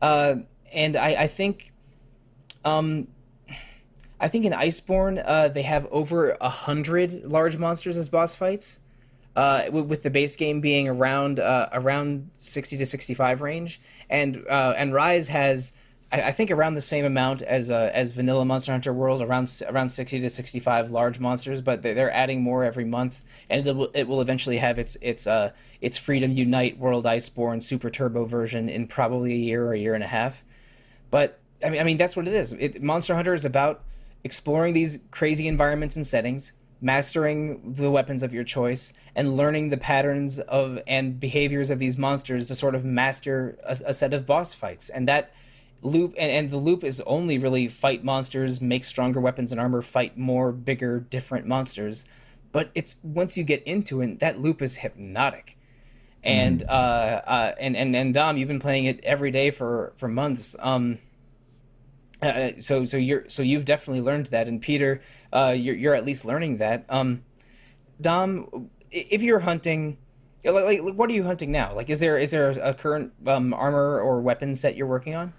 [0.00, 0.36] uh,
[0.76, 1.72] and I, I think
[2.64, 3.08] um,
[4.20, 8.80] I think in Iceborne, uh, they have over a hundred large monsters as boss fights,
[9.34, 13.80] uh, with, with the base game being around uh, around sixty to sixty five range,
[14.08, 15.72] and uh, and Rise has.
[16.12, 19.50] I I think around the same amount as uh, as vanilla Monster Hunter World, around
[19.68, 23.66] around sixty to sixty five large monsters, but they're, they're adding more every month, and
[23.66, 27.90] it will it will eventually have its its uh its Freedom Unite World Iceborne Super
[27.90, 30.44] Turbo version in probably a year or a year and a half.
[31.10, 32.52] But I mean, I mean that's what it is.
[32.52, 33.82] It, Monster Hunter is about
[34.24, 39.76] exploring these crazy environments and settings, mastering the weapons of your choice, and learning the
[39.76, 44.26] patterns of and behaviors of these monsters to sort of master a, a set of
[44.26, 44.88] boss fights.
[44.88, 45.32] And that
[45.82, 49.82] loop and, and the loop is only really fight monsters, make stronger weapons and armor,
[49.82, 52.04] fight more, bigger, different monsters.
[52.52, 55.55] But it's once you get into it, that loop is hypnotic
[56.22, 56.66] and uh,
[57.26, 60.56] uh, and and and Dom, you've been playing it every day for for months.
[60.58, 60.98] Um,
[62.22, 65.00] uh, so so you're so you've definitely learned that, and Peter,
[65.32, 66.84] uh, you're you're at least learning that.
[66.88, 67.22] Um,
[68.00, 69.98] Dom, if you're hunting,
[70.44, 71.74] like, like like, what are you hunting now?
[71.74, 75.32] Like, is there is there a current um, armor or weapon set you're working on?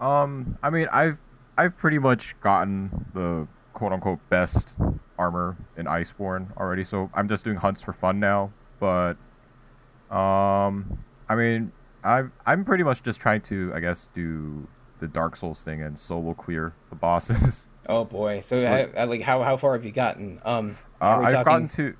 [0.00, 1.18] Um, I mean, I've
[1.56, 4.76] I've pretty much gotten the quote unquote best
[5.18, 8.52] armor in Iceborne already, so I'm just doing hunts for fun now.
[8.78, 9.14] But,
[10.10, 11.72] um, I mean,
[12.04, 14.66] I'm I'm pretty much just trying to, I guess, do
[14.98, 17.66] the Dark Souls thing and solo clear the bosses.
[17.88, 18.38] Oh boy!
[18.40, 20.38] So I, I, like how how far have you gotten?
[20.44, 21.96] Um, Uh, I've talking- gotten to.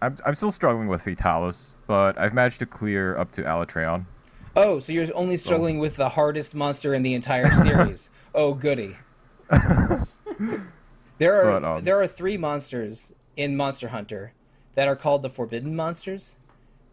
[0.00, 4.06] I'm I'm still struggling with Fatalis, but I've managed to clear up to Alatreon.
[4.56, 8.08] Oh, so you're only struggling with the hardest monster in the entire series.
[8.34, 8.96] oh, goody.
[11.18, 14.32] there are But, um, there are three monsters in Monster Hunter
[14.74, 16.36] that are called the Forbidden Monsters,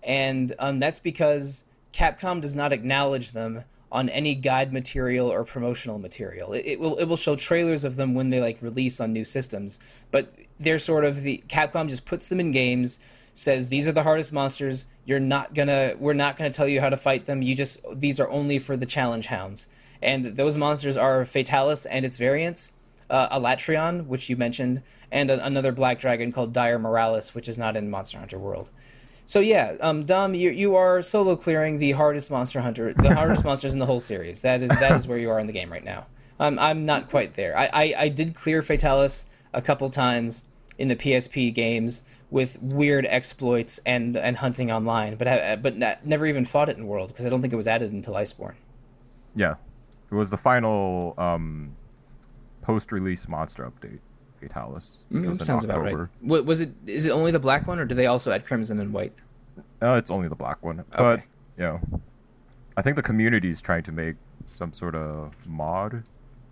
[0.04, 5.98] and um, that's because Capcom does not acknowledge them on any guide material or promotional
[5.98, 6.54] material.
[6.54, 9.26] It, it will it will show trailers of them when they like release on new
[9.26, 9.80] systems,
[10.12, 13.00] but they're sort of the Capcom just puts them in games,
[13.34, 14.86] says these are the hardest monsters.
[15.06, 17.42] You're not gonna we're not gonna tell you how to fight them.
[17.42, 19.68] You just these are only for the challenge hounds,
[20.02, 22.74] and those monsters are Fatalis and its variants,
[23.10, 27.58] uh, Alatreon, which you mentioned, and a, another black dragon called Dire Miralis, which is
[27.58, 28.70] not in Monster Hunter World.
[29.30, 33.46] So yeah, um, Dom, you you are solo clearing the hardest monster hunter, the hardest
[33.46, 34.42] monsters in the whole series.
[34.42, 36.08] That is that is where you are in the game right now.
[36.39, 37.56] Um, I'm not quite there.
[37.56, 40.46] I, I, I did clear Fatalis a couple times
[40.80, 46.04] in the PSP games with weird exploits and and hunting online, but I, but not,
[46.04, 48.56] never even fought it in World because I don't think it was added until Iceborne.
[49.36, 49.58] Yeah.
[50.12, 51.76] It was the final um,
[52.63, 54.00] post-release monster update,
[54.39, 54.97] Fatalis.
[55.12, 55.95] Mm, sounds about right.
[56.21, 56.71] Wa- Was it?
[56.86, 59.13] Is it only the black one, or do they also add crimson and white?
[59.82, 61.23] Uh, it's only the black one, but Okay.
[61.58, 61.80] you know,
[62.78, 66.04] I think the community is trying to make some sort of mod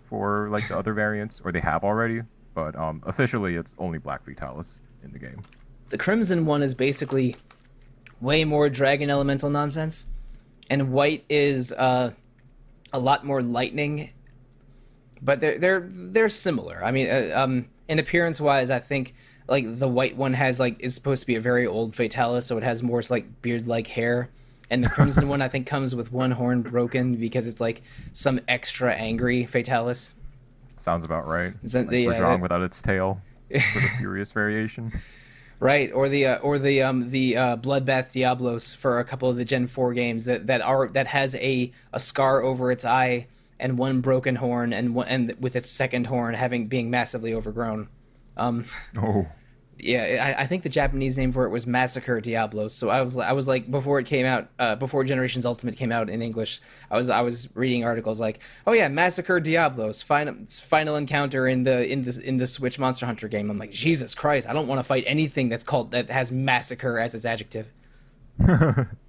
[0.08, 2.22] for like the other variants, or they have already.
[2.54, 4.74] But um, officially, it's only Black Fatalis
[5.04, 5.42] in the game.
[5.90, 7.36] The crimson one is basically
[8.20, 10.06] way more dragon elemental nonsense,
[10.68, 12.10] and white is uh,
[12.92, 14.10] a lot more lightning.
[15.22, 16.82] But they're they're they're similar.
[16.84, 19.14] I mean, uh, um, in appearance wise, I think
[19.48, 22.56] like the white one has like is supposed to be a very old Fatalis, so
[22.58, 24.30] it has more like beard like hair.
[24.70, 28.40] And the crimson one, I think, comes with one horn broken because it's like some
[28.48, 30.12] extra angry Fatalis.
[30.76, 31.54] Sounds about right.
[31.62, 34.92] Is that like the, uh, that- without its tail for the Furious variation.
[35.60, 39.36] Right, or the uh, or the um the uh, Bloodbath Diablos for a couple of
[39.36, 43.26] the Gen Four games that that are that has a a scar over its eye
[43.60, 47.88] and one broken horn and one and with its second horn having being massively overgrown.
[48.36, 48.64] Um,
[48.96, 49.26] Oh,
[49.80, 52.74] yeah, I, I think the Japanese name for it was Massacre Diablos.
[52.74, 55.92] So I was I was like before it came out, uh, before Generations Ultimate came
[55.92, 60.34] out in English, I was I was reading articles like, oh yeah, Massacre Diablos, final
[60.46, 63.50] final encounter in the in the in the Switch Monster Hunter game.
[63.50, 66.98] I'm like, Jesus Christ, I don't want to fight anything that's called that has Massacre
[66.98, 67.70] as its adjective.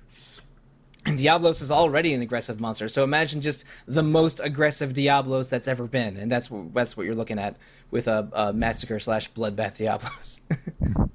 [1.06, 5.68] And Diablos is already an aggressive monster, so imagine just the most aggressive Diablos that's
[5.68, 7.56] ever been, and that's what that's what you're looking at
[7.90, 10.42] with a, a massacre slash bloodbath Diablos.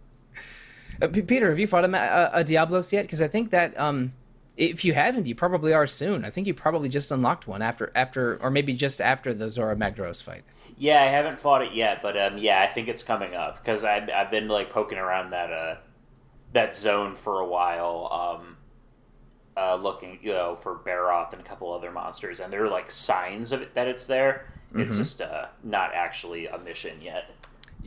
[1.03, 3.03] uh, P- Peter, have you fought a, a, a Diablos yet?
[3.03, 4.15] Because I think that um,
[4.57, 6.25] if you haven't, you probably are soon.
[6.25, 9.77] I think you probably just unlocked one after after, or maybe just after the Zora
[9.77, 10.45] Magdaros fight.
[10.77, 13.85] Yeah, I haven't fought it yet, but um, yeah, I think it's coming up because
[13.85, 15.77] I've, I've been like poking around that uh,
[16.53, 18.09] that zone for a while,
[18.41, 18.54] um,
[19.57, 22.91] uh, looking you know for Barroth and a couple other monsters, and there are like
[22.91, 24.47] signs of it that it's there.
[24.77, 27.31] It's just uh, not actually a mission yet.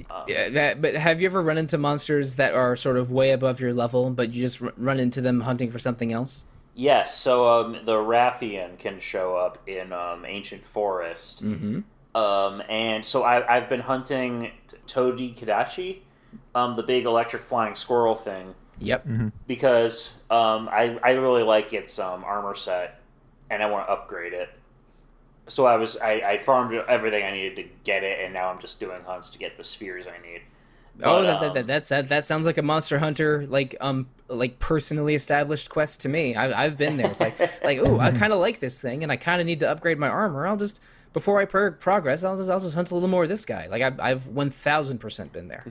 [0.10, 3.32] Um, Yeah, that, but have you ever run into monsters that are sort of way
[3.32, 6.46] above your level, but you just r- run into them hunting for something else?
[6.76, 11.44] Yes, so um, the Rathian can show up in um, Ancient Forest.
[11.44, 11.80] Mm-hmm.
[12.18, 16.00] Um, and so I, I've been hunting T- Tobi-Kadachi,
[16.56, 19.08] um, the big electric flying squirrel thing, Yep.
[19.48, 23.00] because um, I, I really like its um, armor set,
[23.50, 24.50] and I want to upgrade it.
[25.48, 28.60] So I was I, I farmed everything I needed to get it, and now I'm
[28.60, 30.42] just doing hunts to get the spheres I need.
[31.04, 33.76] Oh, But, that, that, um, that, that's that, that sounds like a Monster Hunter like
[33.82, 36.36] um like personally established quest to me.
[36.36, 37.10] I, I've been there.
[37.10, 39.62] It's like like oh I kind of like this thing, and I kind of need
[39.62, 40.46] to upgrade my armor.
[40.48, 40.82] I'll just
[41.14, 43.68] before I pro- progress, I'll just I'll just hunt a little more of this guy.
[43.68, 45.66] Like I, I've one thousand percent been there.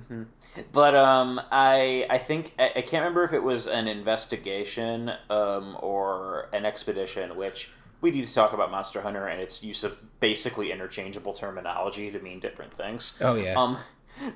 [0.73, 5.77] But um, I I think I, I can't remember if it was an investigation um,
[5.81, 7.71] or an expedition, which
[8.01, 12.19] we need to talk about Monster Hunter and its use of basically interchangeable terminology to
[12.21, 13.19] mean different things.
[13.21, 13.55] Oh yeah.
[13.61, 13.79] Um,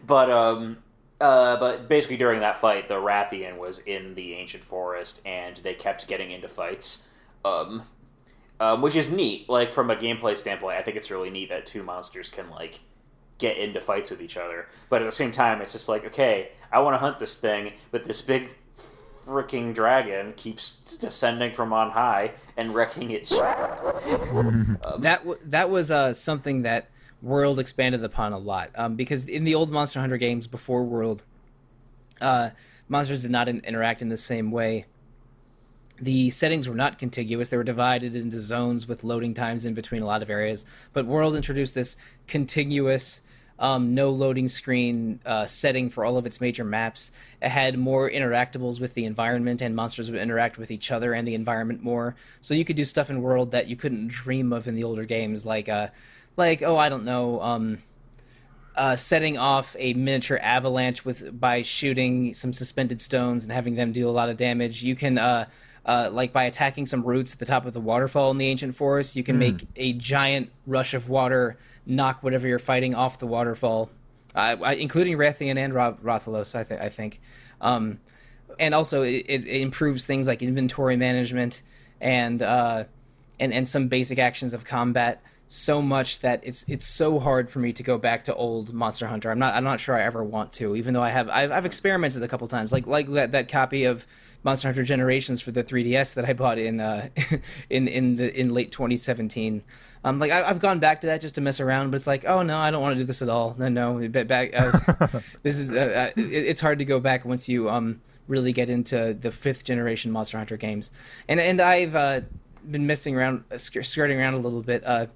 [0.06, 0.78] but um,
[1.20, 5.74] uh, but basically during that fight, the Rathian was in the ancient forest, and they
[5.74, 7.08] kept getting into fights.
[7.44, 7.82] Um,
[8.60, 9.48] um, which is neat.
[9.48, 12.80] Like from a gameplay standpoint, I think it's really neat that two monsters can like
[13.38, 14.68] get into fights with each other.
[14.88, 17.72] But at the same time, it's just like, okay, I want to hunt this thing,
[17.90, 18.50] but this big
[19.26, 23.30] freaking dragon keeps descending from on high and wrecking its.
[23.30, 26.90] that w- that was uh, something that
[27.22, 31.24] World expanded upon a lot um, because in the old Monster Hunter games before World,
[32.20, 32.50] uh,
[32.88, 34.86] monsters did not in- interact in the same way.
[36.00, 40.02] The settings were not contiguous; they were divided into zones with loading times in between
[40.02, 40.64] a lot of areas.
[40.92, 41.96] But World introduced this
[42.26, 43.22] contiguous.
[43.58, 47.12] Um, no loading screen uh, setting for all of its major maps.
[47.42, 51.28] It had more interactables with the environment, and monsters would interact with each other and
[51.28, 52.16] the environment more.
[52.40, 55.04] So you could do stuff in World that you couldn't dream of in the older
[55.04, 55.88] games, like uh,
[56.38, 57.78] like oh I don't know, um,
[58.76, 63.92] uh, setting off a miniature avalanche with by shooting some suspended stones and having them
[63.92, 64.82] deal a lot of damage.
[64.82, 65.18] You can
[65.86, 68.74] uh, like by attacking some roots at the top of the waterfall in the ancient
[68.74, 71.56] forest, you can make a giant rush of water
[71.86, 73.90] knock whatever you're fighting off the waterfall,
[74.34, 76.54] uh, I- including Rathian and Ro- Rothalos.
[76.54, 77.20] I, th- I think.
[77.60, 77.98] Um,
[78.58, 81.62] and also it, it it improves things like inventory management
[82.00, 82.84] and uh,
[83.38, 87.58] and and some basic actions of combat so much that it's it's so hard for
[87.58, 89.30] me to go back to old Monster Hunter.
[89.30, 91.66] I'm not I'm not sure I ever want to, even though I have I've, I've
[91.66, 94.06] experimented a couple times, like like that, that copy of
[94.42, 97.08] Monster Hunter Generations for the 3DS that I bought in uh,
[97.70, 99.62] in in the in late 2017.
[100.02, 102.24] Um, like I, I've gone back to that just to mess around, but it's like,
[102.24, 103.54] oh no, I don't want to do this at all.
[103.58, 104.58] No, no, back.
[104.58, 108.52] Uh, this is uh, uh, it, it's hard to go back once you um really
[108.52, 110.90] get into the fifth generation Monster Hunter games,
[111.28, 112.20] and and I've uh,
[112.68, 114.84] been messing around, uh, skirting around a little bit.
[114.86, 115.06] Uh,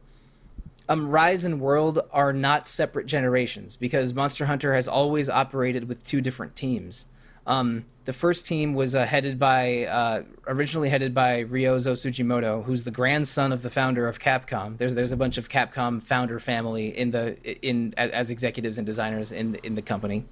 [0.86, 6.04] um, Rise and World are not separate generations because Monster Hunter has always operated with
[6.04, 7.06] two different teams.
[7.46, 12.84] Um, the first team was uh, headed by uh, originally headed by Ryozo Tsujimoto, who's
[12.84, 14.76] the grandson of the founder of Capcom.
[14.76, 17.36] There's there's a bunch of Capcom founder family in the
[17.66, 20.24] in as executives and designers in in the company,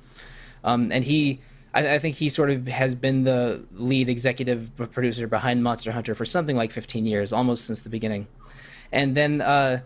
[0.64, 1.40] um, and he.
[1.74, 6.14] I, I think he sort of has been the lead executive producer behind Monster Hunter
[6.14, 8.26] for something like 15 years, almost since the beginning.
[8.92, 9.80] And then uh,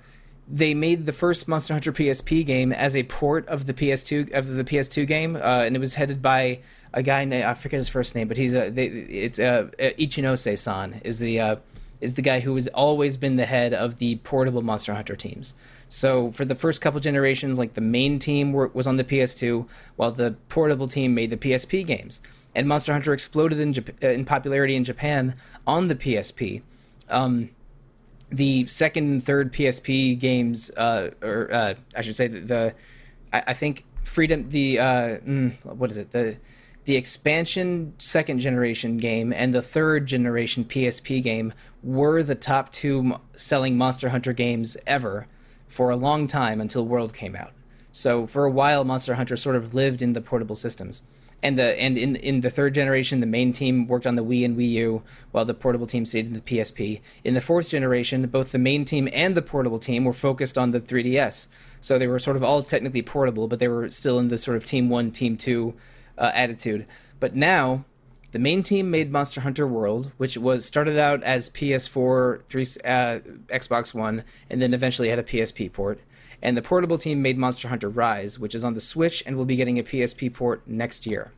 [0.48, 4.48] they made the first Monster Hunter PSP game as a port of the PS2 of
[4.48, 6.58] the PS2 game, uh, and it was headed by
[6.92, 11.00] a guy named I forget his first name, but he's a they, it's uh, Ichinose-san
[11.04, 11.56] is the uh,
[12.00, 15.54] is the guy who has always been the head of the portable Monster Hunter teams.
[15.88, 19.66] So for the first couple generations, like the main team were, was on the PS2,
[19.96, 22.20] while the portable team made the PSP games.
[22.54, 26.62] And Monster Hunter exploded in, Jap- in popularity in Japan on the PSP.
[27.08, 27.50] Um,
[28.30, 32.74] the second and third PSP games, uh, or uh, I should say, the, the
[33.32, 36.36] I, I, think Freedom, the uh, mm, what is it, the
[36.86, 43.16] the expansion second generation game and the third generation PSP game were the top two
[43.34, 45.26] selling Monster Hunter games ever
[45.66, 47.52] for a long time until World came out.
[47.90, 51.02] So for a while, Monster Hunter sort of lived in the portable systems.
[51.42, 54.44] And the and in in the third generation, the main team worked on the Wii
[54.44, 57.00] and Wii U, while the portable team stayed in the PSP.
[57.24, 60.70] In the fourth generation, both the main team and the portable team were focused on
[60.70, 61.48] the 3DS.
[61.80, 64.56] So they were sort of all technically portable, but they were still in the sort
[64.56, 65.74] of Team One, Team Two
[66.18, 66.86] uh, attitude.
[67.20, 67.84] But now,
[68.32, 73.20] the main team made Monster Hunter World, which was started out as PS4, three, uh,
[73.48, 76.00] Xbox One, and then eventually had a PSP port.
[76.42, 79.46] And the portable team made Monster Hunter Rise, which is on the Switch and will
[79.46, 81.32] be getting a PSP port next year.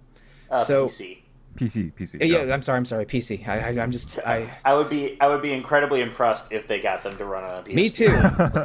[0.51, 1.19] Uh, so, PC.
[1.59, 2.21] PC, PC.
[2.21, 3.47] Yeah, yeah, I'm sorry, I'm sorry, PC.
[3.49, 4.49] I, am just, I.
[4.65, 7.59] I would be, I would be incredibly impressed if they got them to run on
[7.59, 7.75] a PSP.
[7.75, 8.07] Me too.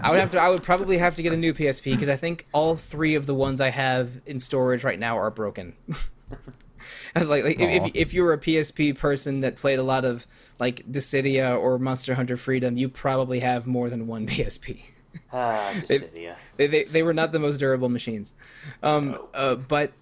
[0.04, 2.16] I would have to, I would probably have to get a new PSP because I
[2.16, 5.74] think all three of the ones I have in storage right now are broken.
[7.16, 10.28] like, like if if you were a PSP person that played a lot of
[10.60, 14.84] like Dissidia or Monster Hunter Freedom, you probably have more than one PSP.
[15.32, 16.36] Ah, Dissidia.
[16.58, 18.34] They, they, they were not the most durable machines,
[18.82, 19.30] um, no.
[19.34, 19.94] uh, but.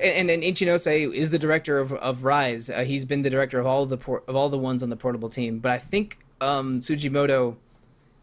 [0.00, 2.68] And, and Ichinose is the director of, of Rise.
[2.68, 4.96] Uh, he's been the director of all the por- of all the ones on the
[4.96, 5.58] portable team.
[5.58, 7.56] But I think um, Tsujimoto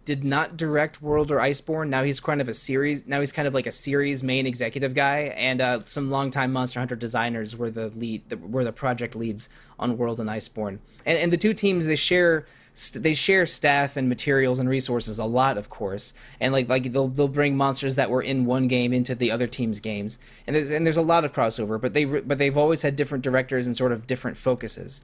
[0.05, 1.89] did not direct World or Iceborne.
[1.89, 3.05] Now he's kind of a series.
[3.05, 6.79] Now he's kind of like a series main executive guy, and uh, some longtime Monster
[6.79, 10.79] Hunter designers were the lead, the, were the project leads on World and Iceborne.
[11.05, 12.47] And, and the two teams they share
[12.93, 16.13] they share staff and materials and resources a lot, of course.
[16.39, 19.47] And like like they'll they'll bring monsters that were in one game into the other
[19.47, 21.80] team's games, and there's and there's a lot of crossover.
[21.80, 25.01] But they but they've always had different directors and sort of different focuses,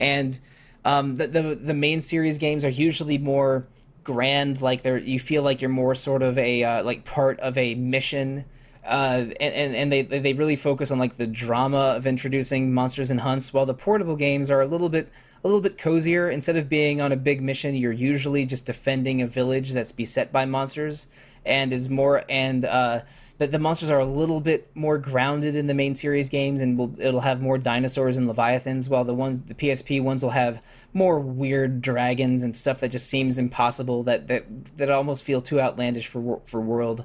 [0.00, 0.38] and
[0.84, 3.66] um, the, the the main series games are usually more
[4.04, 7.58] grand like they're you feel like you're more sort of a uh, like part of
[7.58, 8.44] a mission
[8.86, 13.10] uh, and, and, and they they really focus on like the drama of introducing monsters
[13.10, 15.10] and hunts while the portable games are a little bit
[15.42, 19.22] a little bit cozier instead of being on a big mission you're usually just defending
[19.22, 21.06] a village that's beset by monsters
[21.44, 23.00] and is more and uh,
[23.38, 26.76] that the monsters are a little bit more grounded in the main series games, and
[26.76, 30.62] will, it'll have more dinosaurs and leviathans, while the ones the PSP ones will have
[30.92, 34.44] more weird dragons and stuff that just seems impossible that that
[34.76, 37.04] that almost feel too outlandish for for World.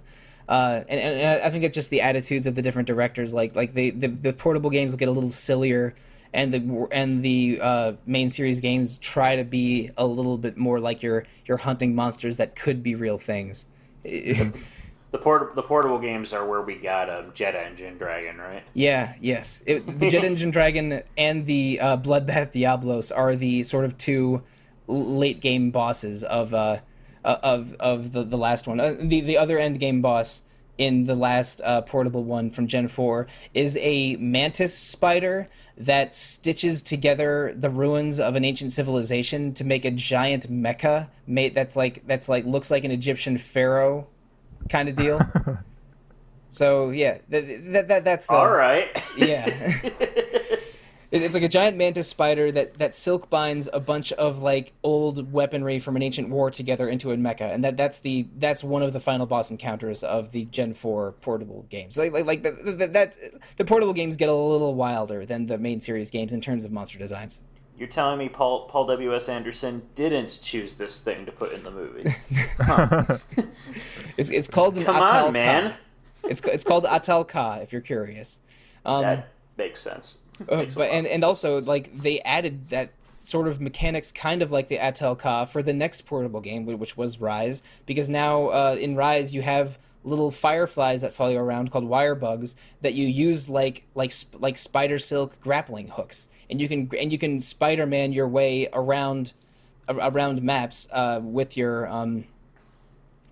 [0.49, 3.33] Uh, and, and I think it's just the attitudes of the different directors.
[3.33, 5.93] Like like the the portable games will get a little sillier,
[6.33, 10.79] and the and the uh, main series games try to be a little bit more
[10.79, 13.67] like you're you're hunting monsters that could be real things.
[14.03, 14.51] the
[15.21, 18.63] port the portable games are where we got a um, Jet Engine Dragon, right?
[18.73, 19.63] Yeah, yes.
[19.67, 24.41] It, the Jet Engine Dragon and the uh, Bloodbath Diablos are the sort of two
[24.87, 26.79] late game bosses of uh,
[27.23, 28.79] uh, of of the the last one.
[28.79, 30.41] Uh, the the other end game boss
[30.77, 35.47] in the last uh, portable one from Gen 4 is a mantis spider
[35.77, 41.55] that stitches together the ruins of an ancient civilization to make a giant mecca mate
[41.55, 44.07] that's like that's like looks like an Egyptian pharaoh
[44.69, 45.19] kind of deal.
[46.49, 49.03] so yeah, that, that, that that's the all right.
[49.17, 49.81] Yeah.
[51.21, 55.31] it's like a giant mantis spider that, that silk binds a bunch of like old
[55.31, 58.81] weaponry from an ancient war together into a mecha, and that that's the that's one
[58.81, 61.97] of the final boss encounters of the Gen Four portable games.
[61.97, 63.15] Like like, like the, the, that
[63.57, 66.71] the portable games get a little wilder than the main series games in terms of
[66.71, 67.41] monster designs.
[67.77, 71.63] You're telling me Paul Paul W S Anderson didn't choose this thing to put in
[71.63, 72.15] the movie?
[72.57, 73.17] Huh.
[74.17, 75.73] it's it's called an Come Atal on, man.
[76.23, 78.39] It's it's called Ahtal-Ka if you're curious.
[78.85, 80.19] Um, that makes sense.
[80.53, 84.67] Uh, but and and also like they added that sort of mechanics kind of like
[84.67, 89.33] the Ahtal-Ka for the next portable game, which was Rise, because now uh, in Rise
[89.33, 93.83] you have little fireflies that follow you around called wire bugs that you use like
[93.95, 98.27] like like spider silk grappling hooks, and you can and you can Spider Man your
[98.27, 99.33] way around
[99.87, 102.25] around maps uh, with your um,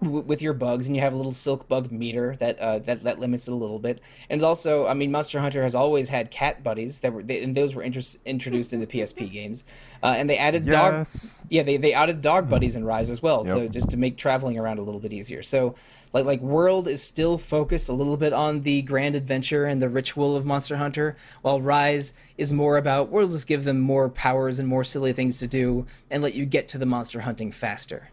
[0.02, 3.20] with your bugs, and you have a little silk bug meter that uh, that that
[3.20, 4.02] limits it a little bit.
[4.30, 7.56] And also, I mean, Monster Hunter has always had cat buddies that were, they, and
[7.56, 9.64] those were inter- introduced in the PSP games,
[10.02, 11.38] uh, and they added yes.
[11.40, 11.48] dog.
[11.50, 13.54] Yeah, they they added dog buddies in Rise as well, yep.
[13.54, 15.44] so just to make traveling around a little bit easier.
[15.44, 15.76] So,
[16.14, 19.90] like like World is still focused a little bit on the grand adventure and the
[19.90, 24.58] ritual of Monster Hunter, while Rise is more about we'll just give them more powers
[24.58, 28.10] and more silly things to do and let you get to the monster hunting faster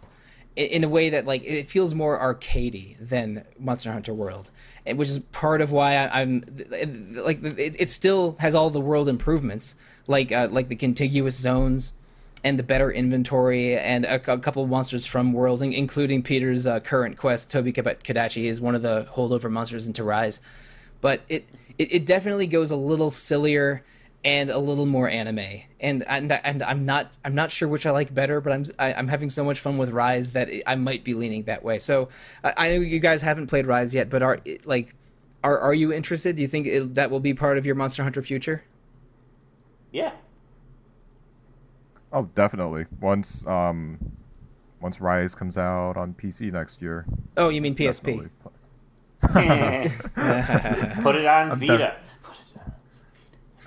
[0.58, 4.50] in a way that like it feels more arcadey than Monster Hunter World,
[4.86, 6.42] which is part of why I, am
[7.14, 9.76] like it, still has all the world improvements
[10.08, 11.92] like uh, like the contiguous zones
[12.42, 16.80] and the better inventory and a, a couple of monsters from World, including Peter's uh,
[16.80, 17.50] current quest.
[17.50, 20.40] Tobi-Kadachi is one of the holdover monsters into Rise,
[21.00, 21.48] but it
[21.78, 23.84] it definitely goes a little sillier
[24.24, 25.62] and a little more anime.
[25.80, 28.90] And and and I'm not I'm not sure which I like better, but I'm I,
[28.90, 31.62] am i am having so much fun with Rise that I might be leaning that
[31.62, 31.78] way.
[31.78, 32.08] So
[32.42, 34.94] I, I know you guys haven't played Rise yet, but are like
[35.44, 36.36] are are you interested?
[36.36, 38.64] Do you think it, that will be part of your Monster Hunter future?
[39.92, 40.12] Yeah.
[42.12, 42.86] Oh, definitely.
[43.00, 43.98] Once um
[44.80, 47.06] once Rise comes out on PC next year.
[47.36, 48.30] Oh, you mean PSP?
[51.02, 51.96] Put it on I'm Vita.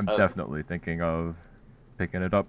[0.02, 1.38] I'm uh, definitely thinking of
[1.98, 2.48] picking it up.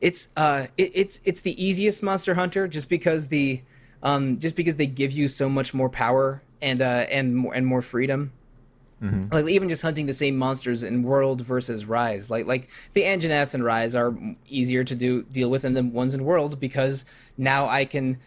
[0.00, 3.62] It's uh, it, it's it's the easiest Monster Hunter just because the
[4.02, 7.64] um, just because they give you so much more power and uh, and more and
[7.64, 8.32] more freedom.
[9.00, 9.32] Mm-hmm.
[9.32, 13.54] Like even just hunting the same monsters in World versus Rise, like like the Anjanaths
[13.54, 14.16] and Rise are
[14.48, 17.04] easier to do deal with than the ones in World because
[17.38, 18.18] now I can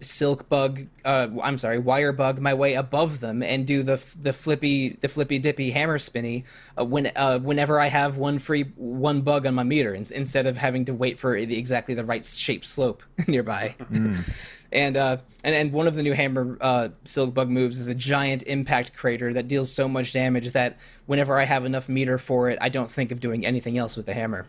[0.00, 4.32] silk bug uh, i'm sorry wire bug my way above them and do the the
[4.32, 6.44] flippy the flippy dippy hammer spinny
[6.78, 10.46] uh, when uh, whenever i have one free one bug on my meter in, instead
[10.46, 13.74] of having to wait for the, exactly the right shape slope nearby.
[13.80, 14.22] Mm.
[14.72, 17.94] and uh and and one of the new hammer uh, silk bug moves is a
[17.94, 20.76] giant impact crater that deals so much damage that
[21.06, 24.06] whenever i have enough meter for it i don't think of doing anything else with
[24.06, 24.46] the hammer.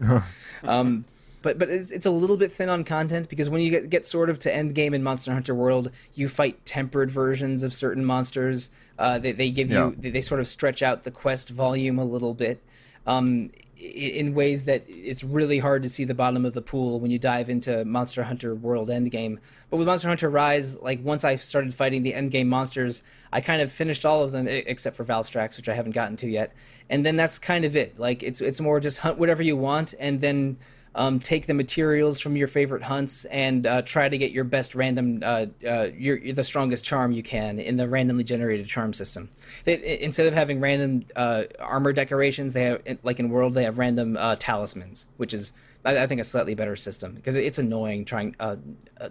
[0.64, 1.04] Um
[1.44, 4.06] but but it's, it's a little bit thin on content because when you get, get
[4.06, 8.02] sort of to end game in Monster Hunter World, you fight tempered versions of certain
[8.02, 8.70] monsters.
[8.98, 9.88] Uh, they, they give yeah.
[9.88, 12.62] you they, they, sort of stretch out the quest volume a little bit.
[13.06, 17.10] Um, in ways that it's really hard to see the bottom of the pool when
[17.10, 19.36] you dive into Monster Hunter World Endgame.
[19.68, 23.60] But with Monster Hunter Rise, like once I started fighting the endgame monsters, I kind
[23.60, 26.54] of finished all of them except for Valstrax, which I haven't gotten to yet.
[26.88, 27.98] And then that's kind of it.
[27.98, 30.56] Like it's it's more just hunt whatever you want and then
[30.94, 34.74] um, take the materials from your favorite hunts and uh, try to get your best
[34.74, 39.28] random, uh, uh, your, the strongest charm you can in the randomly generated charm system.
[39.64, 43.78] They, instead of having random uh, armor decorations, they have like in World they have
[43.78, 45.52] random uh, talismans, which is
[45.84, 48.56] I, I, think a slightly better system because it's annoying trying uh,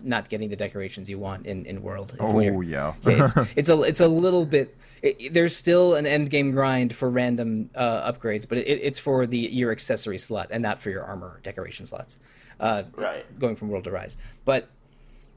[0.01, 2.15] not getting the decorations you want in, in World.
[2.19, 6.29] Oh yeah, yeah it's, it's a it's a little bit it, there's still an end
[6.29, 10.63] game grind for random uh, upgrades, but it, it's for the your accessory slot and
[10.63, 12.17] not for your armor decoration slots.
[12.59, 13.39] Uh, right.
[13.39, 14.69] Going from World to Rise, but.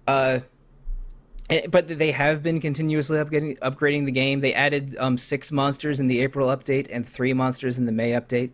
[0.06, 0.40] Uh,
[1.68, 4.40] but they have been continuously upgrading, upgrading the game.
[4.40, 8.12] They added um, six monsters in the April update and three monsters in the May
[8.12, 8.50] update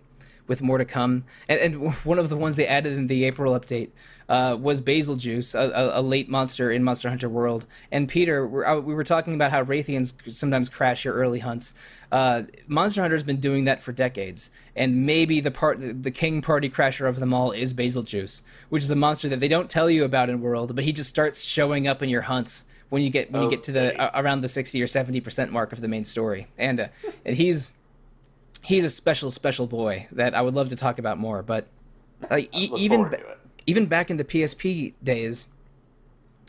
[0.46, 1.24] with more to come.
[1.48, 3.90] And, and, one of the ones they added in the April update
[4.28, 7.66] uh, was Bazelgeuse, a, a, late monster in Monster Hunter World.
[7.90, 11.74] And Peter, we're, uh, we were talking about how Rathians sometimes crash your early hunts.
[12.10, 16.68] Uh, Monster Hunter's been doing that for decades, and maybe the part, the king party
[16.68, 20.04] crasher of them all is Bazelgeuse, which is a monster that they don't tell you
[20.04, 23.32] about in World, but he just starts showing up in your hunts when you get
[23.32, 23.46] when okay.
[23.46, 26.04] you get to the uh, around the sixty or seventy percent mark of the main
[26.04, 26.88] story, and uh,
[27.24, 27.72] and he's
[28.62, 31.66] he's a special special boy that I would love to talk about more, but
[32.30, 33.14] like e- even
[33.66, 35.48] even back in the PSP days,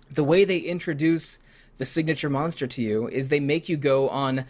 [0.09, 1.39] the way they introduce
[1.77, 4.45] the signature monster to you is they make you go on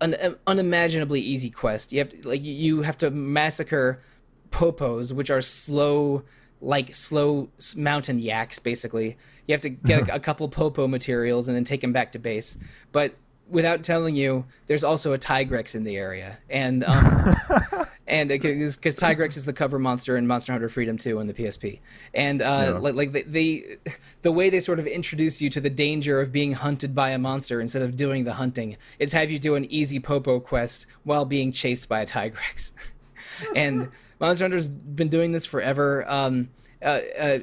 [0.00, 1.92] an uh, unimaginably easy quest.
[1.92, 4.02] You have to like you have to massacre
[4.50, 6.22] popos, which are slow
[6.60, 9.16] like slow mountain yaks basically.
[9.46, 12.18] You have to get a, a couple popo materials and then take them back to
[12.20, 12.56] base.
[12.92, 13.16] But
[13.52, 17.36] without telling you, there's also a Tigrex in the area, and um,
[18.08, 21.78] and because Tigrex is the cover monster in Monster Hunter Freedom 2 on the PSP,
[22.14, 22.70] and uh, yeah.
[22.78, 23.76] like, like they, they,
[24.22, 27.18] the way they sort of introduce you to the danger of being hunted by a
[27.18, 31.26] monster instead of doing the hunting is have you do an easy Popo quest while
[31.26, 32.72] being chased by a Tigrex,
[33.54, 33.88] and
[34.18, 36.10] Monster Hunter's been doing this forever.
[36.10, 36.48] Um,
[36.82, 37.38] uh, uh,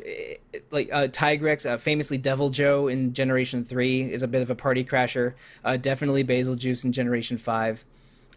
[0.72, 4.84] like uh, Tigrex, uh, famously Deviljho in Generation Three, is a bit of a party
[4.84, 5.34] crasher.
[5.64, 7.86] Uh, definitely Bazelgeuse in Generation Five,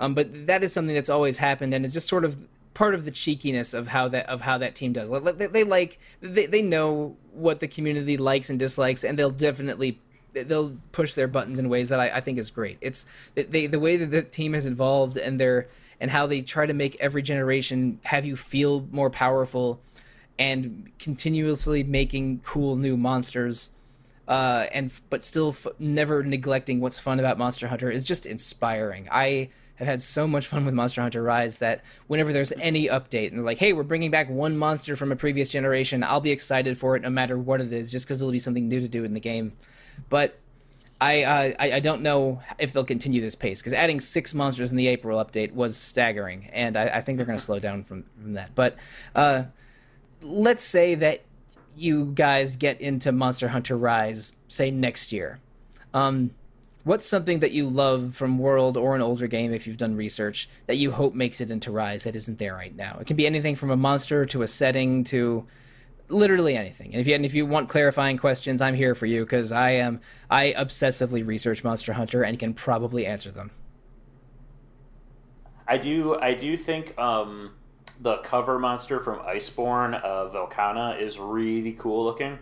[0.01, 2.41] um, but that is something that's always happened, and it's just sort of
[2.75, 5.11] part of the cheekiness of how that of how that team does.
[5.11, 9.31] Like, They, they like they they know what the community likes and dislikes, and they'll
[9.31, 10.01] definitely
[10.33, 12.79] they'll push their buttons in ways that I, I think is great.
[12.81, 15.69] It's they the way that the team has evolved and their
[16.01, 19.81] and how they try to make every generation have you feel more powerful
[20.39, 23.71] and continuously making cool new monsters
[24.29, 29.09] uh, and but still f- never neglecting what's fun about Monster Hunter is just inspiring.
[29.11, 33.29] I have had so much fun with Monster Hunter Rise that whenever there's any update
[33.29, 36.31] and they're like, "Hey, we're bringing back one monster from a previous generation," I'll be
[36.31, 38.89] excited for it no matter what it is, just because it'll be something new to
[38.89, 39.53] do in the game.
[40.09, 40.39] But
[41.01, 44.71] I uh, I, I don't know if they'll continue this pace because adding six monsters
[44.71, 47.83] in the April update was staggering, and I, I think they're going to slow down
[47.83, 48.55] from from that.
[48.55, 48.77] But
[49.17, 49.45] uh,
[50.23, 51.23] let's say that
[51.77, 55.41] you guys get into Monster Hunter Rise, say next year.
[55.95, 56.33] Um,
[56.85, 60.49] what's something that you love from World or an older game, if you've done research,
[60.67, 62.99] that you hope makes it into Rise that isn't there right now?
[63.01, 65.47] It can be anything from a monster to a setting to
[66.09, 66.93] literally anything.
[66.93, 69.71] And if you and if you want clarifying questions, I'm here for you because I
[69.71, 70.01] am
[70.31, 73.51] I obsessively research Monster Hunter and can probably answer them.
[75.67, 76.19] I do.
[76.21, 77.53] I do think um,
[78.03, 82.33] the cover monster from Iceborne, uh, Velkhana, is really cool looking.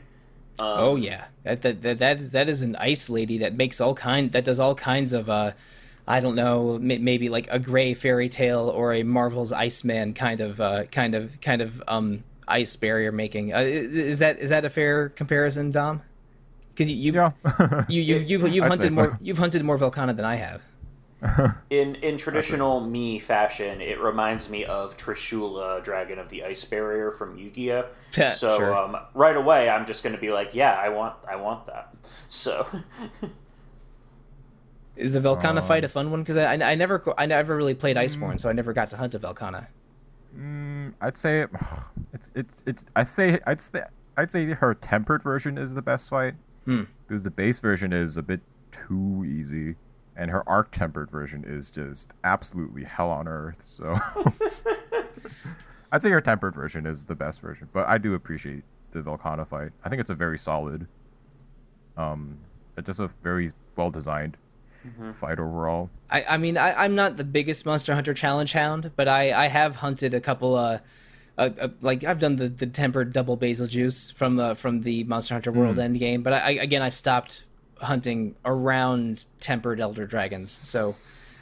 [0.59, 3.95] Um, oh yeah, that, that that that that is an ice lady that makes all
[3.95, 5.53] kind that does all kinds of uh,
[6.07, 10.61] I don't know, maybe like a gray fairy tale or a Marvel's Iceman kind of
[10.61, 13.55] uh, kind of kind of um ice barrier making.
[13.55, 16.03] Uh, is that is that a fair comparison, Dom?
[16.73, 17.85] Because you, have yeah.
[17.89, 20.63] you, you've you've you've hunted more you've hunted more Velkhana than I have.
[21.71, 27.11] in in traditional me fashion, it reminds me of Trishula, Dragon of the Ice Barrier
[27.11, 27.87] from Yu-Gi-Oh.
[28.11, 28.75] so sure.
[28.75, 31.95] um, right away, I'm just going to be like, yeah, I want I want that.
[32.29, 32.67] So.
[34.97, 36.21] Is the Velkhana um, fight a fun one?
[36.21, 38.99] Because I, I, never I never really played Iceborne, mm, so I never got to
[38.99, 39.67] hunt a Velkhana.
[40.37, 41.47] Mm, I'd say
[42.13, 43.83] it's it's it's I'd say I'd say
[44.17, 46.83] I'd say her tempered version is the best fight hmm.
[47.07, 48.41] because the base version is a bit
[48.73, 49.77] too easy,
[50.21, 53.65] and her arc tempered version is just absolutely hell on earth.
[53.67, 53.99] So
[55.93, 58.63] I'd say her tempered version is the best version, but I do appreciate
[58.93, 59.73] the Velkhana fight.
[59.83, 60.87] I think it's a very solid,
[61.97, 62.37] um,
[62.85, 64.37] just a very well designed
[64.87, 65.13] mm-hmm.
[65.13, 65.89] fight overall.
[66.11, 69.47] I, I mean, I, am not the biggest Monster Hunter challenge hound, but I, I
[69.47, 70.81] have hunted a couple uh,
[71.39, 75.33] uh, uh, like I've done the, the tempered double Bazelgeuse from the from the Monster
[75.33, 75.83] Hunter World mm.
[75.83, 77.45] End game, but I, again I stopped
[77.81, 80.95] hunting around tempered elder dragons, so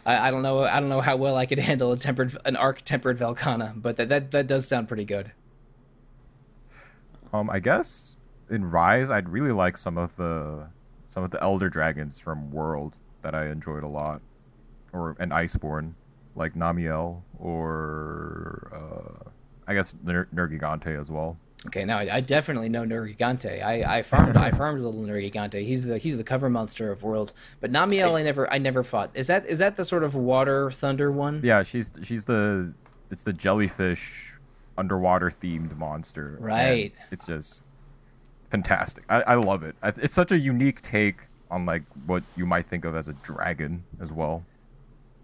[0.07, 2.57] I, I, don't know I don't know how well I could handle a tempered an
[2.57, 5.32] arc tempered Velkhana, but that, that that does sound pretty good.
[7.32, 8.16] Um, I guess
[8.51, 10.68] in Rise, I'd really like some of the
[11.07, 14.20] some of the elder dragons from World that I enjoyed a lot,
[14.93, 15.95] or an Iceborne
[16.39, 19.30] like Namielle or uh,
[19.66, 21.36] I guess Ner- Nergigante as well.
[21.66, 23.62] Okay, now I, I definitely know Nergigante.
[23.62, 25.64] I, I farmed I farmed little Nergigante.
[25.64, 27.32] He's the he's the cover monster of World.
[27.61, 29.11] But Namielle I, I never I never fought.
[29.14, 31.40] Is that is that the sort of water thunder one?
[31.42, 32.72] Yeah, she's she's the
[33.11, 34.34] it's the jellyfish
[34.76, 36.36] underwater themed monster.
[36.40, 36.94] Right.
[37.11, 37.62] It's just
[38.50, 39.04] fantastic.
[39.09, 39.74] I, I love it.
[39.82, 43.84] It's such a unique take on like what you might think of as a dragon
[44.00, 44.44] as well.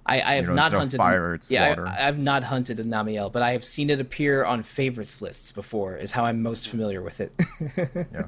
[0.06, 0.98] I, I have you know, not hunted.
[0.98, 1.86] Fire, it's yeah, water.
[1.86, 5.50] I, have not hunted a Namielle, but I have seen it appear on favorites lists
[5.52, 5.96] before.
[5.96, 7.32] Is how I'm most familiar with it.
[8.12, 8.26] yeah.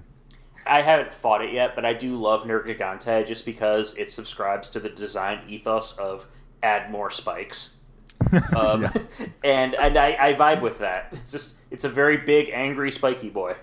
[0.66, 4.80] I haven't fought it yet, but I do love Nergigante just because it subscribes to
[4.80, 6.26] the design ethos of
[6.62, 7.76] add more spikes.
[8.56, 8.92] Um, yeah.
[9.44, 11.10] and and I, I vibe with that.
[11.12, 13.54] It's just it's a very big, angry, spiky boy.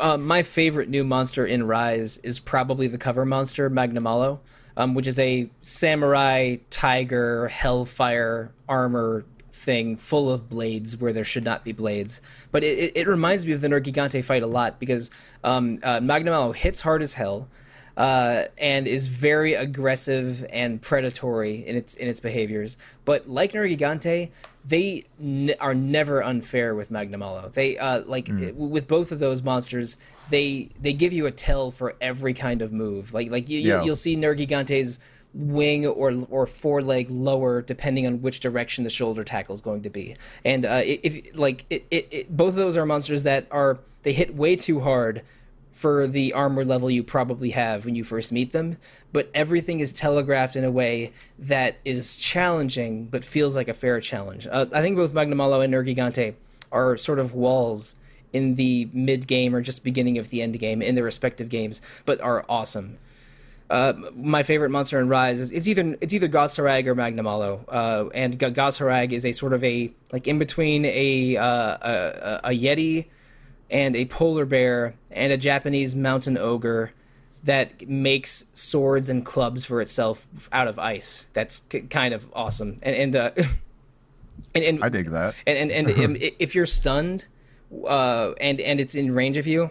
[0.00, 4.38] Uh, my favorite new monster in Rise is probably the cover monster Magnamalo,
[4.76, 11.44] um, which is a samurai tiger hellfire armor thing full of blades where there should
[11.44, 12.20] not be blades.
[12.52, 15.10] But it, it, it reminds me of the Nergigante fight a lot because
[15.42, 17.48] um, uh, Magnamalo hits hard as hell
[17.96, 22.76] uh, and is very aggressive and predatory in its in its behaviors.
[23.04, 24.30] But like Nergigante,
[24.64, 27.52] they n- are never unfair with Magnamalo.
[27.52, 28.54] They uh, like mm.
[28.54, 29.96] with both of those monsters,
[30.28, 33.14] they they give you a tell for every kind of move.
[33.14, 33.82] Like like you, yeah.
[33.82, 34.98] you will see Nergigante's
[35.32, 39.90] wing or or foreleg lower depending on which direction the shoulder tackle is going to
[39.90, 40.16] be.
[40.44, 44.12] And uh, if like it, it, it, both of those are monsters that are they
[44.12, 45.22] hit way too hard
[45.76, 48.78] for the armor level you probably have when you first meet them,
[49.12, 54.00] but everything is telegraphed in a way that is challenging but feels like a fair
[54.00, 54.46] challenge.
[54.50, 56.34] Uh, I think both Magnamalo and Nergigante
[56.72, 57.94] are sort of walls
[58.32, 61.82] in the mid game or just beginning of the end game in their respective games,
[62.06, 62.96] but are awesome.
[63.68, 67.64] Uh, my favorite monster in Rise is it's either it's either Goss Harag or Magnamalo,
[67.68, 71.76] uh, and G- Goss Harag is a sort of a like in between a, uh,
[71.82, 73.06] a a Yeti
[73.70, 76.92] and a polar bear and a Japanese mountain ogre
[77.44, 81.28] that makes swords and clubs for itself out of ice.
[81.32, 82.78] That's k- kind of awesome.
[82.82, 83.30] And and, uh,
[84.54, 85.34] and, and I dig that.
[85.46, 87.26] And and, and if you're stunned,
[87.88, 89.70] uh, and and it's in range of you,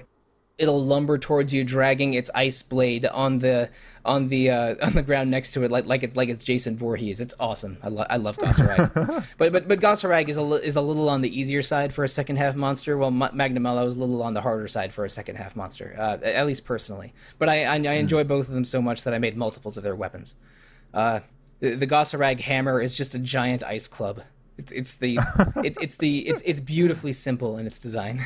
[0.58, 3.70] it'll lumber towards you, dragging its ice blade on the
[4.04, 6.78] on the uh, on the ground next to it, like like it's like it's Jason
[6.78, 7.20] Voorhees.
[7.20, 7.78] It's awesome.
[7.84, 10.76] I, lo- I love Goss Harag, but but but Goss Harag is a li- is
[10.76, 13.96] a little on the easier side for a second half monster, while Ma- Magnamalo is
[13.96, 17.14] a little on the harder side for a second half monster, uh, at least personally.
[17.38, 19.84] But I, I I enjoy both of them so much that I made multiples of
[19.84, 20.36] their weapons.
[20.94, 21.20] Uh,
[21.60, 24.22] the, the hammer is just a giant ice club.
[24.58, 25.20] It's it's the
[25.64, 28.22] it, it's the it's it's beautifully simple in its design.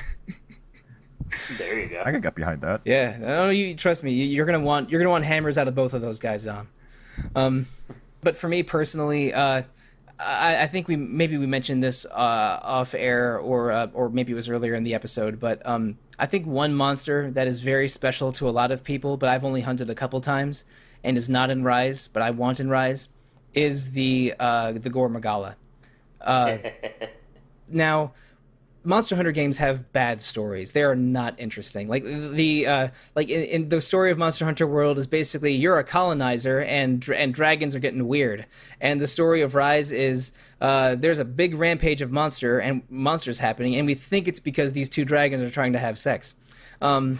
[1.58, 2.02] There you go.
[2.06, 2.82] I can get behind that.
[2.86, 4.12] Yeah, no, you trust me.
[4.14, 6.68] you- You're gonna want you're gonna want hammers out of both of those guys, Dom.
[7.36, 7.66] Um,
[8.22, 9.64] but for me personally, uh,
[10.20, 14.32] I, I think we maybe we mentioned this uh, off air or uh, or maybe
[14.32, 15.40] it was earlier in the episode.
[15.40, 19.18] But um, I think one monster that is very special to a lot of people,
[19.18, 20.66] but I've only hunted a couple times
[21.04, 23.08] and is not in Rise, but I want in Rise,
[23.54, 25.56] is the uh, the Gore Magala.
[26.20, 26.58] Uh,
[27.70, 28.12] now
[28.84, 30.72] monster hunter games have bad stories.
[30.72, 31.88] They are not interesting.
[31.88, 35.80] Like the uh like in, in the story of monster hunter world is basically you're
[35.80, 38.46] a colonizer and and dragons are getting weird.
[38.80, 43.40] And the story of rise is uh there's a big rampage of monster and monsters
[43.40, 46.36] happening and we think it's because these two dragons are trying to have sex.
[46.82, 47.20] Um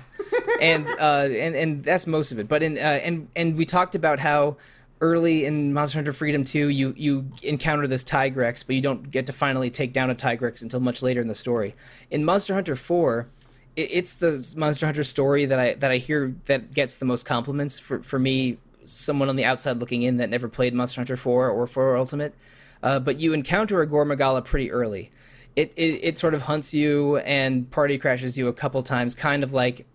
[0.62, 2.48] and uh and and that's most of it.
[2.48, 4.58] But in uh and and we talked about how
[5.02, 9.28] early in Monster Hunter Freedom 2, you you encounter this Tigrex, but you don't get
[9.28, 11.76] to finally take down a Tigrex until much later in the story.
[12.12, 13.28] In Monster Hunter 4,
[13.76, 17.26] it, it's the Monster Hunter story that I that I hear that gets the most
[17.26, 21.18] compliments for for me, someone on the outside looking in that never played Monster Hunter
[21.18, 22.34] 4 or 4 Ultimate.
[22.82, 25.12] Uh, but you encounter a Gore Magala pretty early.
[25.56, 29.44] It, it it sort of hunts you and party crashes you a couple times, kind
[29.44, 29.86] of like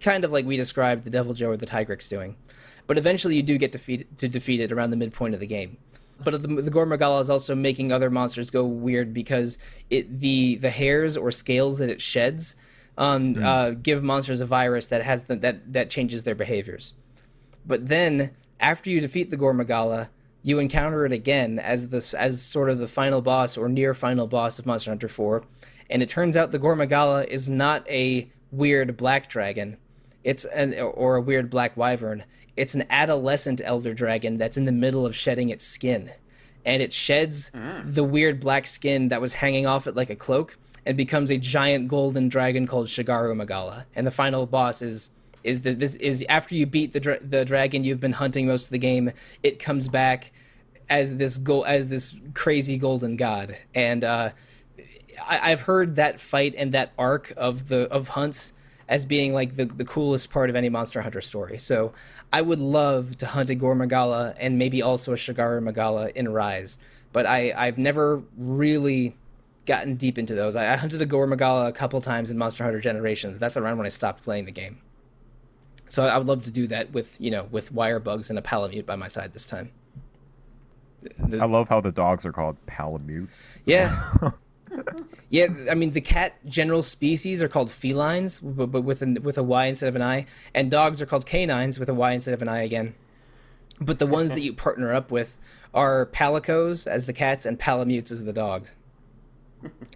[0.00, 2.36] kind of like we described the Deviljho or the Tigrex doing
[2.86, 5.76] but eventually you do get defeat, to defeat it around the midpoint of the game.
[6.22, 9.58] But the, the Gore Magala is also making other monsters go weird because
[9.90, 12.54] it the the hairs or scales that it sheds
[12.96, 16.94] um, uh, give monsters a virus that has the, that that changes their behaviors.
[17.66, 18.30] But then
[18.60, 20.10] after you defeat the Gore Magala,
[20.42, 24.26] you encounter it again as this as sort of the final boss or near final
[24.26, 25.42] boss of Monster Hunter 4,
[25.90, 29.76] and it turns out the Gore Magala is not a weird black dragon.
[30.22, 32.24] It's an or a weird black wyvern.
[32.56, 36.10] It's an adolescent elder dragon that's in the middle of shedding its skin.
[36.64, 37.50] And it sheds
[37.84, 41.38] the weird black skin that was hanging off it like a cloak and becomes a
[41.38, 43.86] giant golden dragon called Shagaru Magala.
[43.94, 45.10] And the final boss is
[45.42, 48.66] is that this is after you beat the dra- the dragon you've been hunting most
[48.66, 50.32] of the game, it comes back
[50.88, 53.56] as this go as this crazy golden god.
[53.74, 54.30] And uh,
[55.22, 58.54] I, I've heard that fight and that arc of the of hunts
[58.94, 61.58] as being like the, the coolest part of any Monster Hunter story.
[61.58, 61.92] So
[62.32, 66.28] I would love to hunt a Gore Magala and maybe also a Shagaru Magala in
[66.28, 66.78] Rise.
[67.12, 69.16] But I, I've never really
[69.66, 70.54] gotten deep into those.
[70.54, 73.36] I, I hunted a Gore Magala a couple times in Monster Hunter Generations.
[73.36, 74.78] That's around when I stopped playing the game.
[75.88, 78.42] So I would love to do that with, you know, with wire bugs and a
[78.42, 79.72] Palamute by my side this time.
[81.32, 83.48] I love how the dogs are called palamutes.
[83.66, 84.12] yeah.
[85.30, 89.38] yeah, I mean the cat general species are called felines, but, but with a with
[89.38, 92.34] a Y instead of an I, and dogs are called canines with a Y instead
[92.34, 92.94] of an I again.
[93.80, 95.36] But the ones that you partner up with
[95.72, 98.72] are palicos as the cats and palamutes as the dogs.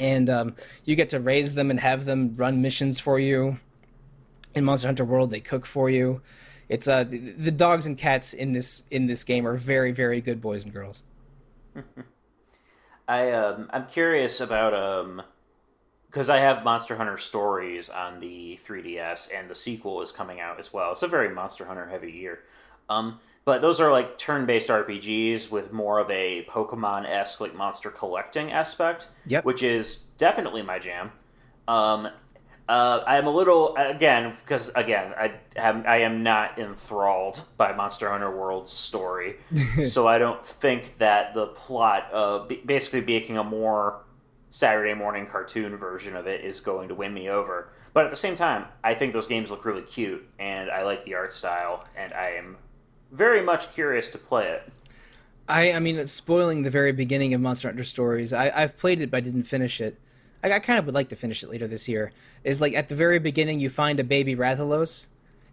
[0.01, 3.61] And um, you get to raise them and have them run missions for you.
[4.55, 6.23] In Monster Hunter World, they cook for you.
[6.69, 10.21] It's uh the, the dogs and cats in this in this game are very very
[10.21, 11.03] good boys and girls.
[13.09, 15.23] I um, I'm curious about um,
[16.11, 20.61] because I have Monster Hunter Stories on the 3DS, and the sequel is coming out
[20.61, 20.93] as well.
[20.93, 22.41] It's a very Monster Hunter heavy year.
[22.89, 28.53] Um, but those are like turn-based RPGs with more of a Pokemon-esque like monster collecting
[28.53, 29.45] aspect, Yep.
[29.47, 31.11] which is definitely my jam.
[31.67, 32.09] Um,
[32.69, 38.11] uh, I'm a little again because again I have I am not enthralled by Monster
[38.11, 39.37] Hunter World's story,
[39.85, 44.01] so I don't think that the plot of basically making a more
[44.51, 47.71] Saturday morning cartoon version of it is going to win me over.
[47.95, 51.05] But at the same time, I think those games look really cute, and I like
[51.05, 52.57] the art style, and I am
[53.13, 54.71] very much curious to play it.
[55.49, 58.35] I, I mean, it's spoiling the very beginning of Monster Hunter Stories.
[58.35, 59.99] I, I've played it, but I didn't finish it.
[60.43, 62.13] I, I kind of would like to finish it later this year.
[62.45, 65.09] Is like at the very beginning, you find a baby Rathalos,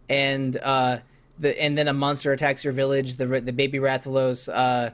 [0.10, 1.00] and uh,
[1.40, 3.16] the and then a monster attacks your village.
[3.16, 4.92] The the baby Rathalos uh,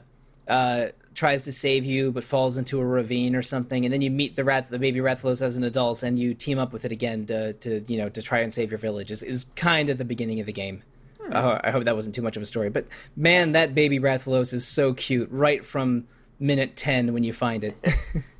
[0.50, 4.10] uh, tries to save you, but falls into a ravine or something, and then you
[4.10, 6.92] meet the rat the baby Rathalos as an adult, and you team up with it
[6.92, 9.10] again to to you know to try and save your village.
[9.10, 10.82] Is is kind of the beginning of the game.
[11.30, 12.86] Uh, I hope that wasn't too much of a story, but
[13.16, 16.06] man, that baby Rathalos is so cute right from
[16.40, 17.76] minute ten when you find it.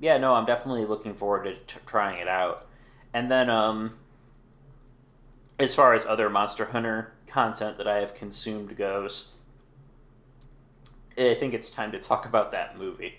[0.00, 2.66] yeah, no, I'm definitely looking forward to t- trying it out.
[3.12, 3.94] And then, um,
[5.58, 9.32] as far as other Monster Hunter content that I have consumed goes,
[11.16, 13.14] I think it's time to talk about that movie.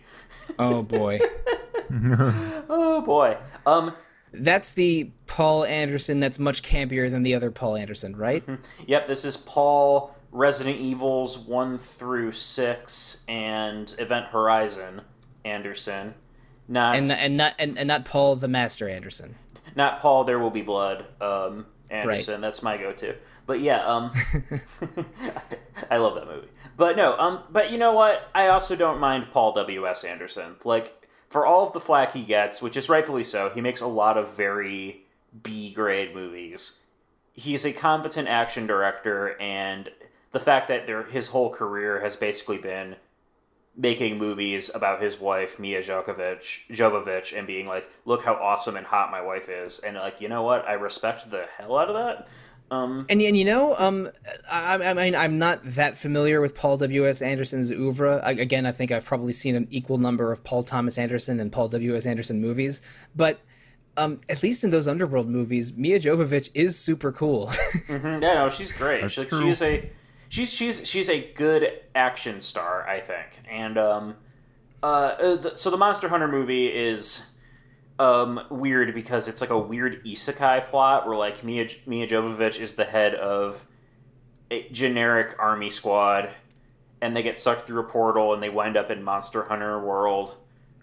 [0.58, 1.20] oh boy,
[1.92, 3.38] oh boy.
[3.66, 3.94] Um,
[4.32, 8.44] that's the Paul Anderson that's much campier than the other Paul Anderson, right?
[8.86, 15.02] yep, this is Paul Resident Evils 1 through 6 and Event Horizon
[15.46, 16.14] Anderson.
[16.70, 19.36] Not and and not and, and not Paul the Master Anderson.
[19.76, 22.36] Not Paul There Will Be Blood um Anderson.
[22.36, 22.42] Right.
[22.42, 23.16] That's my go-to.
[23.48, 24.12] But yeah, um
[25.90, 26.48] I love that movie.
[26.78, 28.30] But no, um but you know what?
[28.36, 30.04] I also don't mind Paul W.S.
[30.04, 30.58] Anderson.
[30.64, 33.88] Like for all of the flack he gets, which is rightfully so, he makes a
[33.88, 35.06] lot of very
[35.42, 36.74] B grade movies.
[37.34, 39.90] He's a competent action director, and
[40.34, 42.98] the fact that there, his whole career has basically been
[43.80, 48.86] making movies about his wife Mia Jovovich, Jovovich, and being like, "Look how awesome and
[48.86, 50.68] hot my wife is," and like, you know what?
[50.68, 52.28] I respect the hell out of that.
[52.72, 54.12] Um, and and you know, um,
[54.52, 57.08] I, I mean, I'm not that familiar with Paul W.
[57.08, 57.22] S.
[57.22, 58.22] Anderson's oeuvre.
[58.24, 61.52] I, again, I think I've probably seen an equal number of Paul Thomas Anderson and
[61.52, 61.96] Paul W.
[61.96, 62.06] S.
[62.06, 62.82] Anderson movies,
[63.16, 63.40] but
[63.98, 67.48] um, at least in those Underworld movies, Mia Jovovich is super cool.
[67.88, 68.22] mm-hmm.
[68.22, 69.10] Yeah, no, she's great.
[69.12, 69.90] She, she, is a
[70.30, 73.42] she's she's she's a good action star, I think.
[73.50, 74.16] And um,
[74.82, 77.26] uh, uh the, so the Monster Hunter movie is
[77.98, 82.76] um, weird because it's like a weird isekai plot where like Mia Milla Jovovich is
[82.76, 83.66] the head of
[84.50, 86.30] a generic army squad,
[87.02, 90.36] and they get sucked through a portal and they wind up in Monster Hunter World,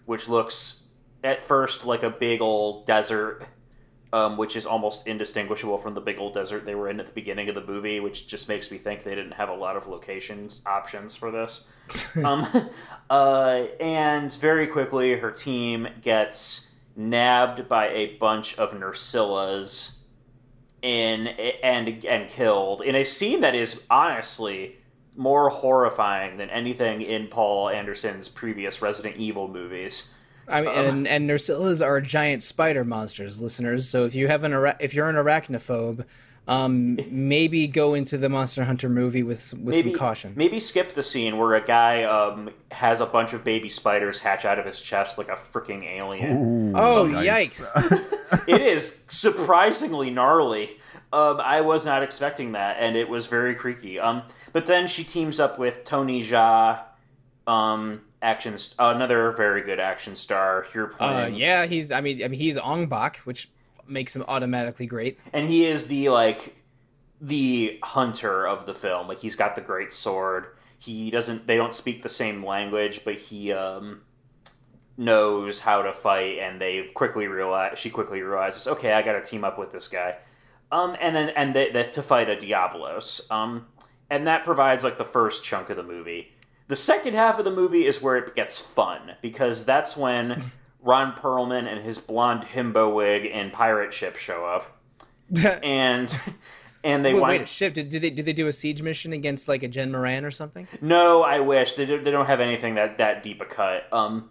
[0.05, 0.83] which looks
[1.23, 3.43] at first like a big old desert.
[4.13, 7.11] Um, which is almost indistinguishable from the big old desert they were in at the
[7.11, 9.85] beginning of the movie, which just makes me think they didn't have a lot of
[9.85, 11.65] locations options for this.
[12.23, 12.47] um,
[13.09, 19.97] uh, and very quickly, her team gets nabbed by a bunch of Nerscyllas
[20.81, 24.77] in and and killed in a scene that is honestly
[25.15, 30.13] more horrifying than anything in Paul Anderson's previous Resident Evil movies.
[30.47, 33.89] I mean, um, and and Nerscyllas are giant spider monsters, listeners.
[33.89, 36.05] So if you have an if you're an arachnophobe,
[36.47, 40.33] um, maybe go into the Monster Hunter movie with with maybe, some caution.
[40.35, 44.45] Maybe skip the scene where a guy um, has a bunch of baby spiders hatch
[44.45, 46.37] out of his chest like a freaking alien.
[46.37, 47.67] Ooh, oh, yikes!
[48.47, 50.77] it is surprisingly gnarly.
[51.13, 53.99] Um, I was not expecting that, and it was very creaky.
[53.99, 56.81] Um, but then she teams up with Tony Jaa,
[57.45, 60.65] um, action, another very good action star.
[60.73, 61.91] Here uh, playing, uh, yeah, he's.
[61.91, 63.49] I mean, I mean, he's Ong Bak, which
[63.87, 65.19] makes him automatically great.
[65.33, 66.55] And he is the like
[67.21, 69.07] the hunter of the film.
[69.07, 70.47] Like he's got the great sword.
[70.79, 71.47] He doesn't.
[71.47, 74.01] They don't speak the same language, but he um,
[74.97, 76.39] knows how to fight.
[76.39, 77.79] And they quickly realize.
[77.79, 80.17] She quickly realizes, okay, I got to team up with this guy.
[80.71, 83.27] Um, and then and they, they, to fight a Diablos.
[83.31, 83.67] Um,
[84.09, 86.33] and that provides like the first chunk of the movie.
[86.67, 90.51] The second half of the movie is where it gets fun because that's when
[90.81, 94.77] Ron Perlman and his blonde himbo wig and pirate ship show up,
[95.63, 96.17] and
[96.83, 97.29] and they wait, wind...
[97.29, 97.73] wait a ship.
[97.73, 100.31] Did, did they did they do a siege mission against like a Jhen Mohran or
[100.31, 100.67] something?
[100.81, 103.91] No, I wish they do, they don't have anything that that deep a cut.
[103.93, 104.29] Um,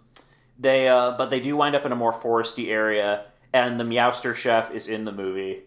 [0.59, 4.35] they uh, but they do wind up in a more foresty area, and the Meowster
[4.35, 5.63] chef is in the movie.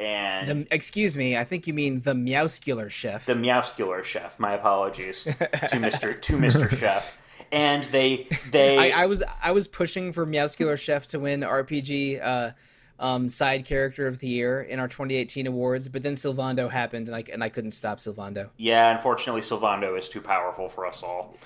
[0.00, 3.26] And the, excuse me, I think you mean the Meowscular chef.
[3.26, 4.38] The Meowscular chef.
[4.38, 5.24] My apologies
[5.70, 7.12] to Mister to Mister Chef
[7.50, 12.22] and they they I, I, was I was pushing for Meowscular Chef to win RPG
[12.22, 12.50] uh,
[12.98, 17.16] um, side character of the year in our 2018 awards, but then Sylvando happened, and
[17.16, 18.48] I and I couldn't stop Sylvando.
[18.56, 21.36] Yeah, unfortunately, Sylvando is too powerful for us all.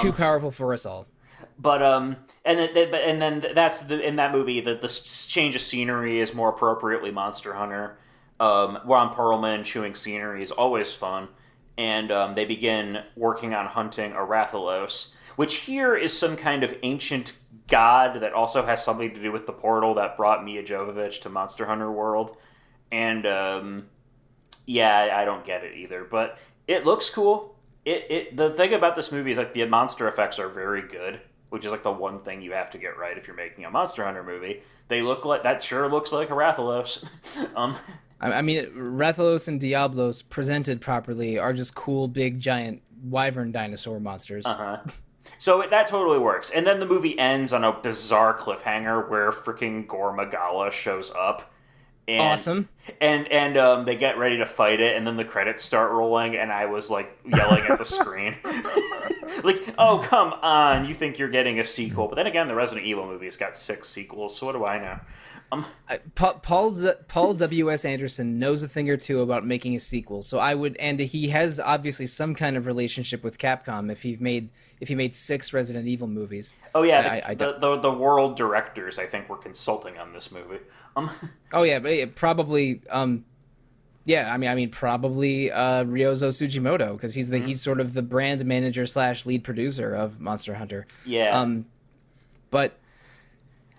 [0.00, 1.06] Too um, powerful for us all.
[1.58, 5.62] But um, and then and then that's the in that movie the the change of
[5.62, 7.98] scenery is more appropriately Monster Hunter.
[8.40, 11.28] Um, Ron Perlman chewing scenery is always fun,
[11.78, 16.76] and um, they begin working on hunting a Rathalos which here is some kind of
[16.82, 17.34] ancient
[17.66, 21.30] god that also has something to do with the portal that brought Mia Jovovich to
[21.30, 22.36] Monster Hunter World,
[22.92, 23.86] and um,
[24.66, 26.04] yeah, I don't get it either.
[26.04, 26.38] But
[26.68, 27.56] it looks cool.
[27.86, 31.20] It it the thing about this movie is like the monster effects are very good,
[31.48, 33.70] which is like the one thing you have to get right if you're making a
[33.70, 34.62] Monster Hunter movie.
[34.88, 37.02] They look like that sure looks like a Rathalos.
[37.56, 37.76] um,
[38.20, 44.00] I, I mean, Rathalos and Diablos presented properly are just cool, big, giant wyvern dinosaur
[44.00, 44.46] monsters.
[44.46, 44.78] uh-huh.
[45.38, 46.50] So that totally works.
[46.50, 51.52] And then the movie ends on a bizarre cliffhanger where freaking Gore Magala shows up.
[52.08, 52.68] And, Awesome.
[53.00, 56.34] And and um, they get ready to fight it, and then the credits start rolling,
[56.34, 58.36] and I was like yelling at the screen,
[59.44, 60.88] like, "Oh come on!
[60.88, 63.88] You think you're getting a sequel?" But then again, the Resident Evil movie's got six
[63.88, 64.98] sequels, so what do I know?
[65.52, 69.44] Um, I- Pa- Paul Z- Paul W S Anderson knows a thing or two about
[69.44, 73.36] making a sequel, so I would, and he has obviously some kind of relationship with
[73.38, 76.54] Capcom if he made if he made six Resident Evil movies.
[76.74, 80.12] oh yeah, I- the, I the, the the world directors I think were consulting on
[80.12, 80.60] this movie.
[80.96, 81.10] Um,
[81.52, 83.24] Oh yeah, but probably um,
[84.04, 84.32] yeah.
[84.32, 88.02] I mean, I mean probably uh, Ryozo Tsujimoto because he's the he's sort of the
[88.02, 90.86] brand manager slash lead producer of Monster Hunter.
[91.04, 91.66] yeah, Um,
[92.50, 92.78] but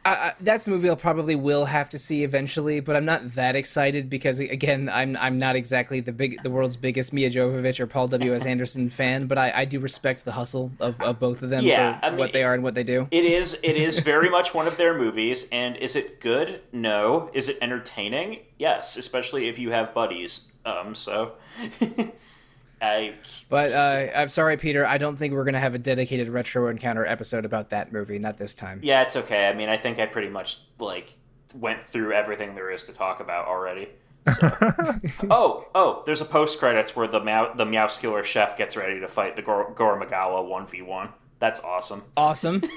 [0.04, 2.80] I, that's the movie I'll probably will have to see eventually.
[2.80, 6.76] But I'm not that excited because again, I'm I'm not exactly the big the world's
[6.76, 9.28] biggest Milla Jovovich or Paul W S Anderson fan.
[9.28, 12.10] But I, I do respect the hustle of, of both of them Yeah, for I
[12.10, 13.08] mean, what they are and what they do.
[13.12, 13.60] It is.
[13.62, 15.48] It is very much one of their movies.
[15.52, 16.62] And is it good?
[16.72, 17.30] No.
[17.34, 18.40] Is it entertaining?
[18.58, 18.98] Yes.
[18.98, 20.52] Especially if you have buddies.
[20.66, 20.96] Um.
[20.96, 21.34] So,
[22.82, 23.14] I.
[23.50, 24.86] But uh, I'm sorry, Peter.
[24.86, 28.20] I don't think we're gonna have a dedicated retro encounter episode about that movie.
[28.20, 28.80] Not this time.
[28.84, 29.48] Yeah, it's okay.
[29.48, 31.16] I mean, I think I pretty much like
[31.56, 33.90] went through everything there is to talk about already.
[34.38, 34.52] So.
[35.30, 36.04] oh, oh!
[36.06, 39.42] There's a post credits where the Meow, the Meowscular chef gets ready to fight the
[39.42, 41.10] Gor- Gore Magala one v one.
[41.40, 42.04] That's awesome.
[42.16, 42.62] Awesome.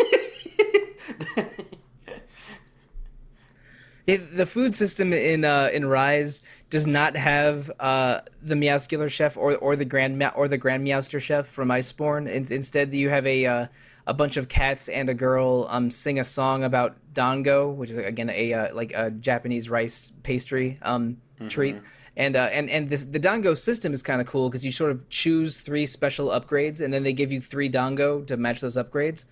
[4.06, 9.36] It, the food system in uh, in Rise does not have uh, the Meowscular chef
[9.36, 12.28] or or the grand or the Grand Meowster chef from Iceborne.
[12.28, 13.66] In, instead, you have a uh,
[14.06, 17.96] a bunch of cats and a girl um, sing a song about dango, which is
[17.96, 21.16] again a uh, like a Japanese rice pastry um,
[21.48, 21.76] treat.
[22.16, 24.90] And uh, and and this, the dango system is kind of cool because you sort
[24.90, 28.76] of choose three special upgrades, and then they give you three dango to match those
[28.76, 29.24] upgrades.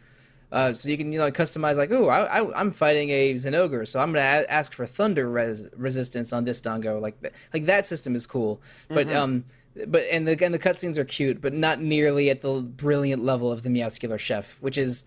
[0.53, 3.89] Uh, so you can you know customize like, oh, I, I, I'm fighting a Zinogre,
[3.89, 7.01] so I'm gonna a- ask for thunder res- resistance on this Dango.
[7.01, 9.45] Like th- like that system is cool, but um,
[9.87, 13.51] but and the and the cutscenes are cute, but not nearly at the brilliant level
[13.51, 15.05] of the Meowscular Chef, which is.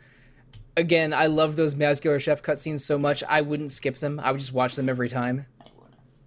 [0.78, 3.24] Again, I love those Meowscular Chef cutscenes so much.
[3.24, 4.20] I wouldn't skip them.
[4.22, 5.46] I would just watch them every time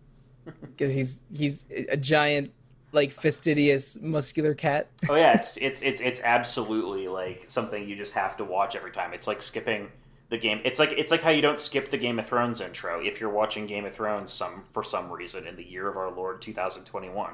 [0.60, 2.52] because he's he's a giant,
[2.92, 4.88] like fastidious, muscular cat.
[5.08, 8.92] Oh yeah, it's it's it's it's absolutely like something you just have to watch every
[8.92, 9.12] time.
[9.12, 9.88] It's like skipping
[10.30, 10.60] the game.
[10.64, 13.30] It's like it's like how you don't skip the Game of Thrones intro if you're
[13.30, 17.32] watching Game of Thrones some for some reason in the year of our Lord 2021.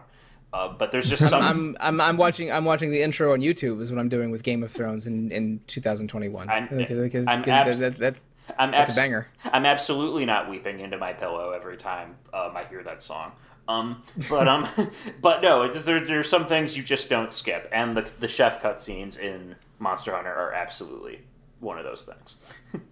[0.53, 1.43] Uh, but there's just some.
[1.43, 4.45] I'm, I'm I'm watching I'm watching the intro on YouTube is what I'm doing with
[4.45, 8.17] Game of Thrones in, in 2021 I'm- because I'm abs- that, that,
[8.59, 9.27] I'm that's a banger.
[9.45, 13.33] I'm absolutely not weeping into my pillow every time um, I hear that song.
[13.67, 14.69] Um, but um,
[15.23, 16.05] but no, it's just, there.
[16.05, 20.33] There's some things you just don't skip, and the the chef cutscenes in Monster Hunter
[20.33, 21.21] are absolutely
[21.61, 22.37] one of those things.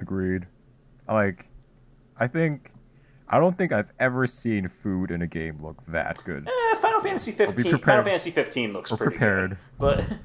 [0.00, 0.46] Agreed.
[1.08, 1.46] Like,
[2.18, 2.72] I think,
[3.28, 6.46] I don't think I've ever seen food in a game look that good.
[6.48, 7.78] Eh, Final Fantasy 15.
[7.78, 8.04] Final.
[8.04, 9.50] Fantasy 15 looks Or pretty prepared.
[9.50, 10.04] good, but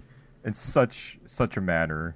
[0.43, 2.15] In such such a manner,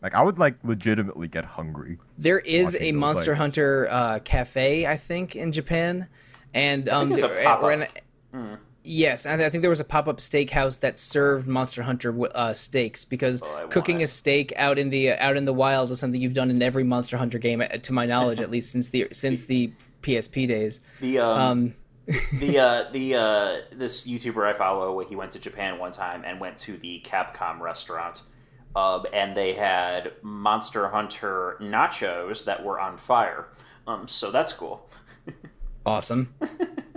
[0.00, 1.98] like I would like legitimately get hungry.
[2.16, 6.06] There is a those, Monster like- Hunter uh, cafe I think in Japan,
[6.54, 7.62] and um, there's a there- pop-up.
[7.64, 11.82] or an- yes, and I think there was a pop up steakhouse that served Monster
[11.82, 15.90] Hunter uh, steaks because Oh, cooking a steak out in the out in the wild
[15.92, 18.70] is something you've done in every Monster Hunter game, uh, to my knowledge, at least
[18.72, 20.80] since the since the PSP days.
[21.00, 21.74] the um, Um,
[22.38, 26.38] the uh, the uh, this YouTuber I follow, he went to Japan one time and
[26.38, 28.22] went to the Capcom restaurant,
[28.76, 33.48] um, and they had Monster Hunter nachos that were on fire.
[33.86, 34.90] Um, so that's cool.
[35.86, 36.34] Awesome.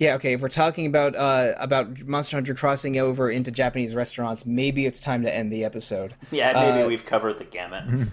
[0.00, 0.32] yeah, okay.
[0.32, 5.00] If we're talking about uh, about Monster Hunter crossing over into Japanese restaurants, maybe it's
[5.00, 6.14] time to end the episode.
[6.32, 8.08] Yeah, maybe Uh, we've covered the gamut.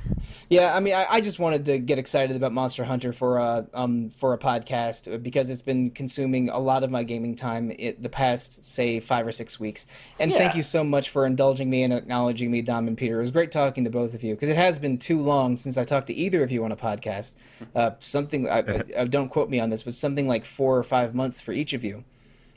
[0.50, 3.66] Yeah, I mean, I, I just wanted to get excited about Monster Hunter for a
[3.74, 8.02] um for a podcast because it's been consuming a lot of my gaming time it,
[8.02, 9.88] the past say five or six weeks.
[10.20, 13.18] And thank you so much for indulging me and acknowledging me, Dom and Peter.
[13.18, 15.78] It was great talking to both of you because it has been too long since
[15.78, 17.36] I talked to either of you on a podcast.
[17.74, 20.84] Uh, something I, I, I- don't quote me on this, but something like four or
[20.84, 22.04] five months for each of you.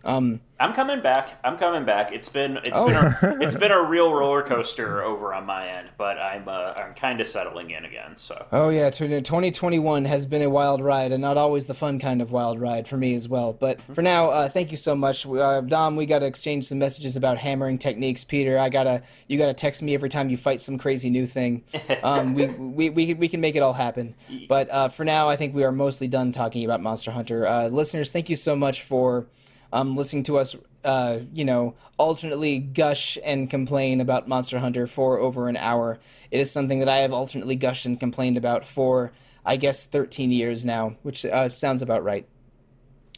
[0.05, 1.39] Um, I'm coming back.
[1.43, 2.13] I'm coming back.
[2.13, 2.87] It's been it's Oh.
[2.89, 6.75] been a, it's been a real roller coaster over on my end, but I'm uh,
[6.77, 8.17] I'm kind of settling in again.
[8.17, 12.21] So Oh yeah, 2021 has been a wild ride, and not always the fun kind
[12.21, 13.55] of wild ride for me as well.
[13.55, 15.97] But for now, uh, thank you so much, uh, Dom.
[15.97, 18.23] We got to exchange some messages about hammering techniques.
[18.25, 21.65] Peter, I gotta you gotta text me every time you fight some crazy new thing.
[22.03, 24.15] Um, we, we we can- we can make it all happen.
[24.49, 27.47] But uh, for now, I think we are mostly done talking about Monster Hunter.
[27.47, 29.27] Uh, listeners, thank you so much for
[29.73, 35.19] um, listening to us, uh, you know, alternately gush and complain about Monster Hunter for
[35.19, 35.99] over an hour.
[36.31, 39.13] It is something that I have alternately gushed and complained about for,
[39.45, 42.27] I guess, 13 years now, which uh, sounds about right.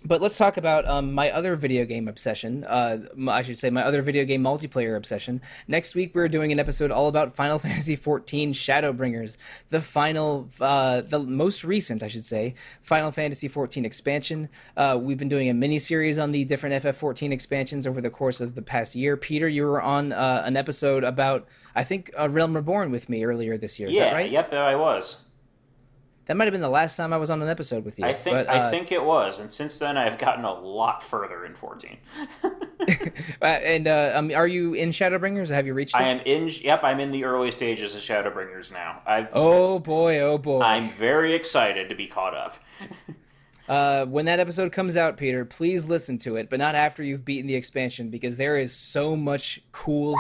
[0.04, 2.64] But let's talk about um, my other video game obsession.
[2.64, 2.98] Uh,
[3.28, 5.40] I should say my other video game multiplayer obsession.
[5.68, 9.36] Next week we're doing an episode all about Final Fantasy XIV Shadowbringers,
[9.68, 14.48] the final, uh, the most recent, I should say, Final Fantasy XIV expansion.
[14.76, 18.40] Uh, we've been doing a mini series on the different FF14 expansions over the course
[18.40, 19.16] of the past year.
[19.16, 23.24] Peter, you were on uh, an episode about, I think, uh, Realm Reborn with me
[23.24, 23.88] earlier this year.
[23.88, 24.30] Is yeah, that right?
[24.30, 25.18] yep, I was.
[26.26, 28.04] That might have been the last time I was on an episode with you.
[28.04, 31.02] I think but, I uh, think it was, and since then I've gotten a lot
[31.02, 31.96] further in 14.
[33.40, 35.48] Uh, and uh, um, are you in Shadowbringers?
[35.48, 36.00] Have you reached it?
[36.00, 36.48] I am in.
[36.48, 39.02] Yep, I'm in the early stages of Shadowbringers now.
[39.06, 40.62] I've, Oh boy, oh boy.
[40.62, 42.56] I'm very excited to be caught up.
[43.68, 47.24] Uh, when that episode comes out, Peter, please listen to it, but not after you've
[47.24, 50.14] beaten the expansion because there is so much cool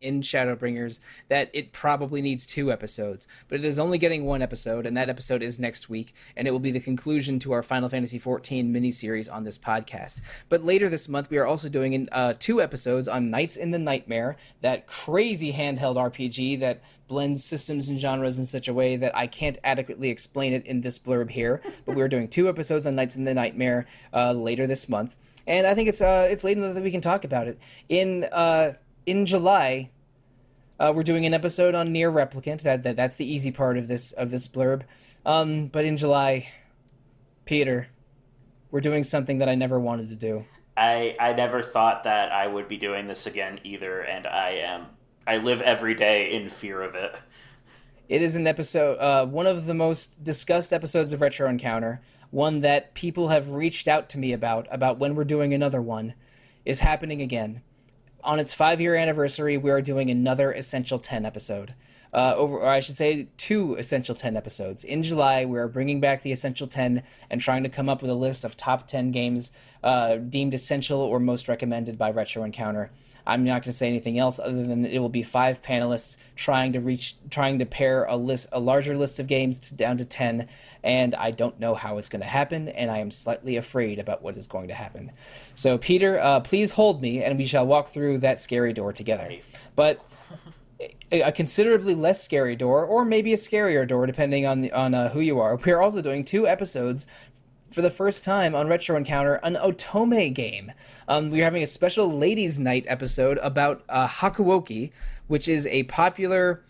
[0.00, 0.98] in Shadowbringers
[1.28, 3.28] that it probably needs two episodes.
[3.48, 6.50] But it is only getting one episode, and that episode is next week, and it
[6.50, 10.20] will be the conclusion to our Final Fantasy XIV miniseries on this podcast.
[10.48, 13.78] But later this month, we are also doing uh, two episodes on Knights in the
[13.78, 19.14] Nightmare, that crazy handheld RPG that blends systems and genres in such a way that
[19.16, 21.60] I can't adequately explain it in this blurb here.
[21.84, 25.66] But we're doing two episodes on Knights in the Nightmare uh, later this month, and
[25.66, 28.24] I think it's uh, it's late enough that we can talk about it in.
[28.24, 28.74] Uh,
[29.06, 29.90] in July,
[30.78, 32.62] uh, we're doing an episode on NieR Replicant.
[32.62, 34.82] That, that that's the easy part of this of this blurb.
[35.26, 36.48] Um, but in July,
[37.44, 37.88] Peter,
[38.70, 40.44] we're doing something that I never wanted to do.
[40.76, 44.86] I I never thought that I would be doing this again either, and I am.
[45.26, 47.14] I live every day in fear of it.
[48.08, 52.00] It is an episode, uh, one of the most discussed episodes of Retro Encounter.
[52.30, 56.14] One that people have reached out to me about about when we're doing another one
[56.64, 57.62] is happening again.
[58.22, 61.74] On its five year anniversary, we are doing another Essential 10 episode.
[62.12, 64.82] Uh, over, or I should say, two Essential 10 episodes.
[64.82, 68.10] In July, we are bringing back the Essential 10 and trying to come up with
[68.10, 69.52] a list of top 10 games
[69.84, 72.90] uh, deemed essential or most recommended by Retro Encounter.
[73.26, 76.16] I'm not going to say anything else other than that it will be five panelists
[76.36, 79.98] trying to reach, trying to pair a list, a larger list of games to, down
[79.98, 80.48] to 10,
[80.82, 84.22] and I don't know how it's going to happen, and I am slightly afraid about
[84.22, 85.12] what is going to happen.
[85.54, 89.30] So, Peter, uh, please hold me, and we shall walk through that scary door together.
[89.76, 90.00] But
[91.12, 95.08] a considerably less scary door, or maybe a scarier door, depending on the, on uh,
[95.10, 95.56] who you are.
[95.56, 97.06] We are also doing two episodes
[97.70, 100.72] for the first time on Retro Encounter, an Otome game.
[101.06, 104.90] Um, we're having a special Ladies' Night episode about uh, Hakuoki,
[105.28, 106.64] which is a popular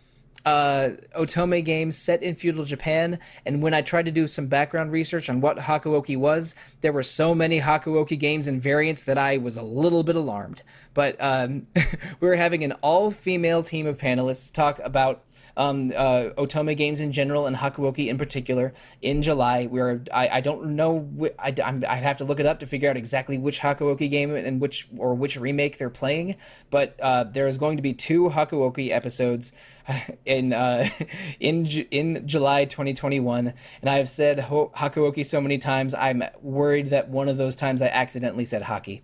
[0.47, 3.19] uh, Otome game set in feudal Japan.
[3.45, 7.03] And when I tried to do some background research on what Hakuoki was, there were
[7.03, 10.63] so many Hakuoki games and variants that I was a little bit alarmed.
[10.95, 11.67] But um,
[12.21, 15.23] we were having an all female team of panelists talk about
[15.57, 18.73] um, uh, Otome games in general and Hakuoki in particular
[19.03, 19.67] in July.
[19.67, 22.67] We're I, I don't know whi- I I'm, I'd have to look it up to
[22.67, 26.37] figure out exactly which Hakuoki game and which or which remake they're playing.
[26.71, 29.53] But uh, there is going to be two Hakuoki episodes
[30.25, 30.89] in uh,
[31.41, 33.53] in in July 2021,
[33.83, 35.95] and I have said ho- Hakuoki so many times.
[35.95, 39.03] I'm worried that one of those times I accidentally said hockey.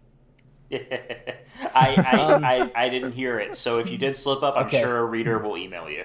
[0.72, 0.78] I
[1.74, 4.80] I, I I didn't hear it, so if you did slip up, I'm Um, Okay.
[4.80, 6.04] sure a reader will email you.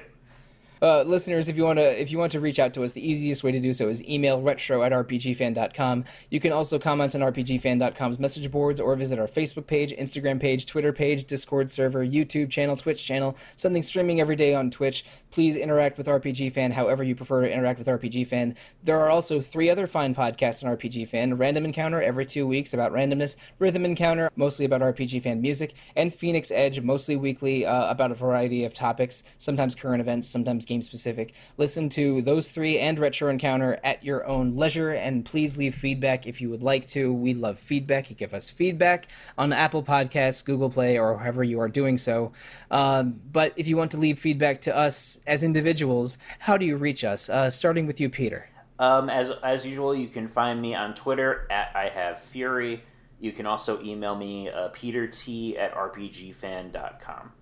[0.82, 3.08] Uh, listeners, if you want to if you want to reach out to us, the
[3.08, 6.04] easiest way to do so is email retro at rpgfan.com.
[6.32, 10.66] You can also comment on rpgfan.com's message boards or visit our Facebook page, Instagram page,
[10.66, 15.06] Twitter page, Discord server, YouTube channel, Twitch channel, something streaming every day on Twitch.
[15.30, 18.56] Please interact with RPG Fan however you prefer to interact with RPG Fan.
[18.82, 22.74] There are also three other fine podcasts on RPG Fan Random Encounter every two weeks
[22.74, 27.88] about randomness, Rhythm Encounter, mostly about RPG Fan music, and Phoenix Edge, mostly weekly uh,
[27.92, 31.34] about a variety of topics, sometimes current events, sometimes game specific.
[31.58, 36.26] Listen to those three and Retro Encounter at your own leisure, and please leave feedback
[36.26, 37.14] if you would like to.
[37.14, 38.10] We love feedback.
[38.10, 39.08] You give us feedback
[39.38, 42.32] on Apple Podcasts, Google Play, or however you are doing so.
[42.70, 46.78] Um, but if you want to leave feedback to us as individuals, how do you
[46.78, 47.30] reach us?
[47.30, 48.48] Uh, starting with you, Peter.
[48.80, 52.82] Um, as as usual, you can find me on Twitter at I have Fury.
[53.20, 57.34] You can also email me, uh, petert at rpgfan.com.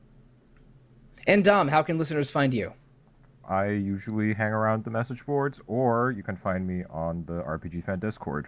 [1.27, 2.73] And Dom, how can listeners find you?
[3.49, 7.83] I usually hang around the message boards, or you can find me on the RPG
[7.83, 8.47] Fan Discord.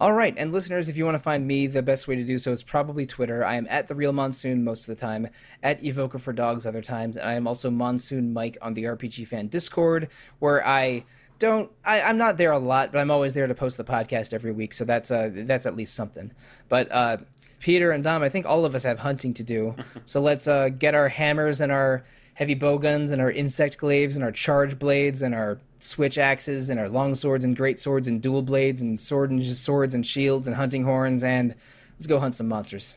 [0.00, 2.38] All right, and listeners, if you want to find me, the best way to do
[2.38, 3.44] so is probably Twitter.
[3.44, 5.28] I am at the Real Monsoon most of the time,
[5.62, 9.26] at Evoker for Dogs other times, and I am also Monsoon Mike on the RPG
[9.26, 10.08] Fan Discord,
[10.38, 11.04] where I
[11.38, 14.32] don't I, I'm not there a lot, but I'm always there to post the podcast
[14.32, 16.30] every week, so that's uh that's at least something.
[16.68, 17.16] But uh,
[17.58, 19.74] Peter and Dom, I think all of us have hunting to do,
[20.04, 22.04] so let's uh, get our hammers and our
[22.38, 26.70] heavy bow guns and our insect glaives and our charge blades and our switch axes
[26.70, 30.06] and our long swords and great swords and dual blades and sword and swords and
[30.06, 31.56] shields and hunting horns and
[31.96, 32.94] let's go hunt some monsters.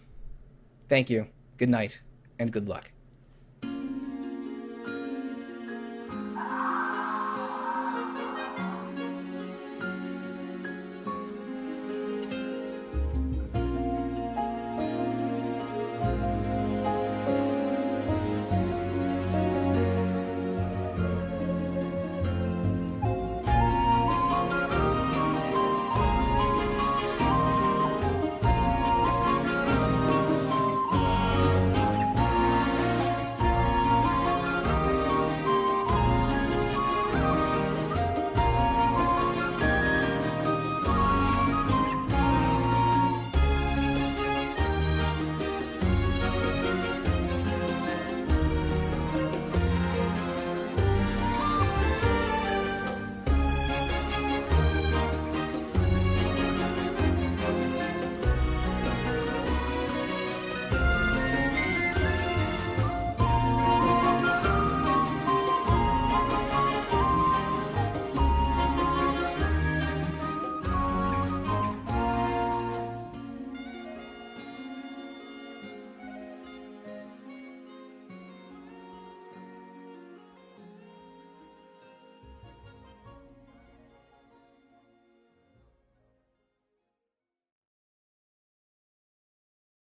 [0.88, 1.26] Thank you.
[1.58, 2.02] Good night
[2.38, 2.92] and good luck.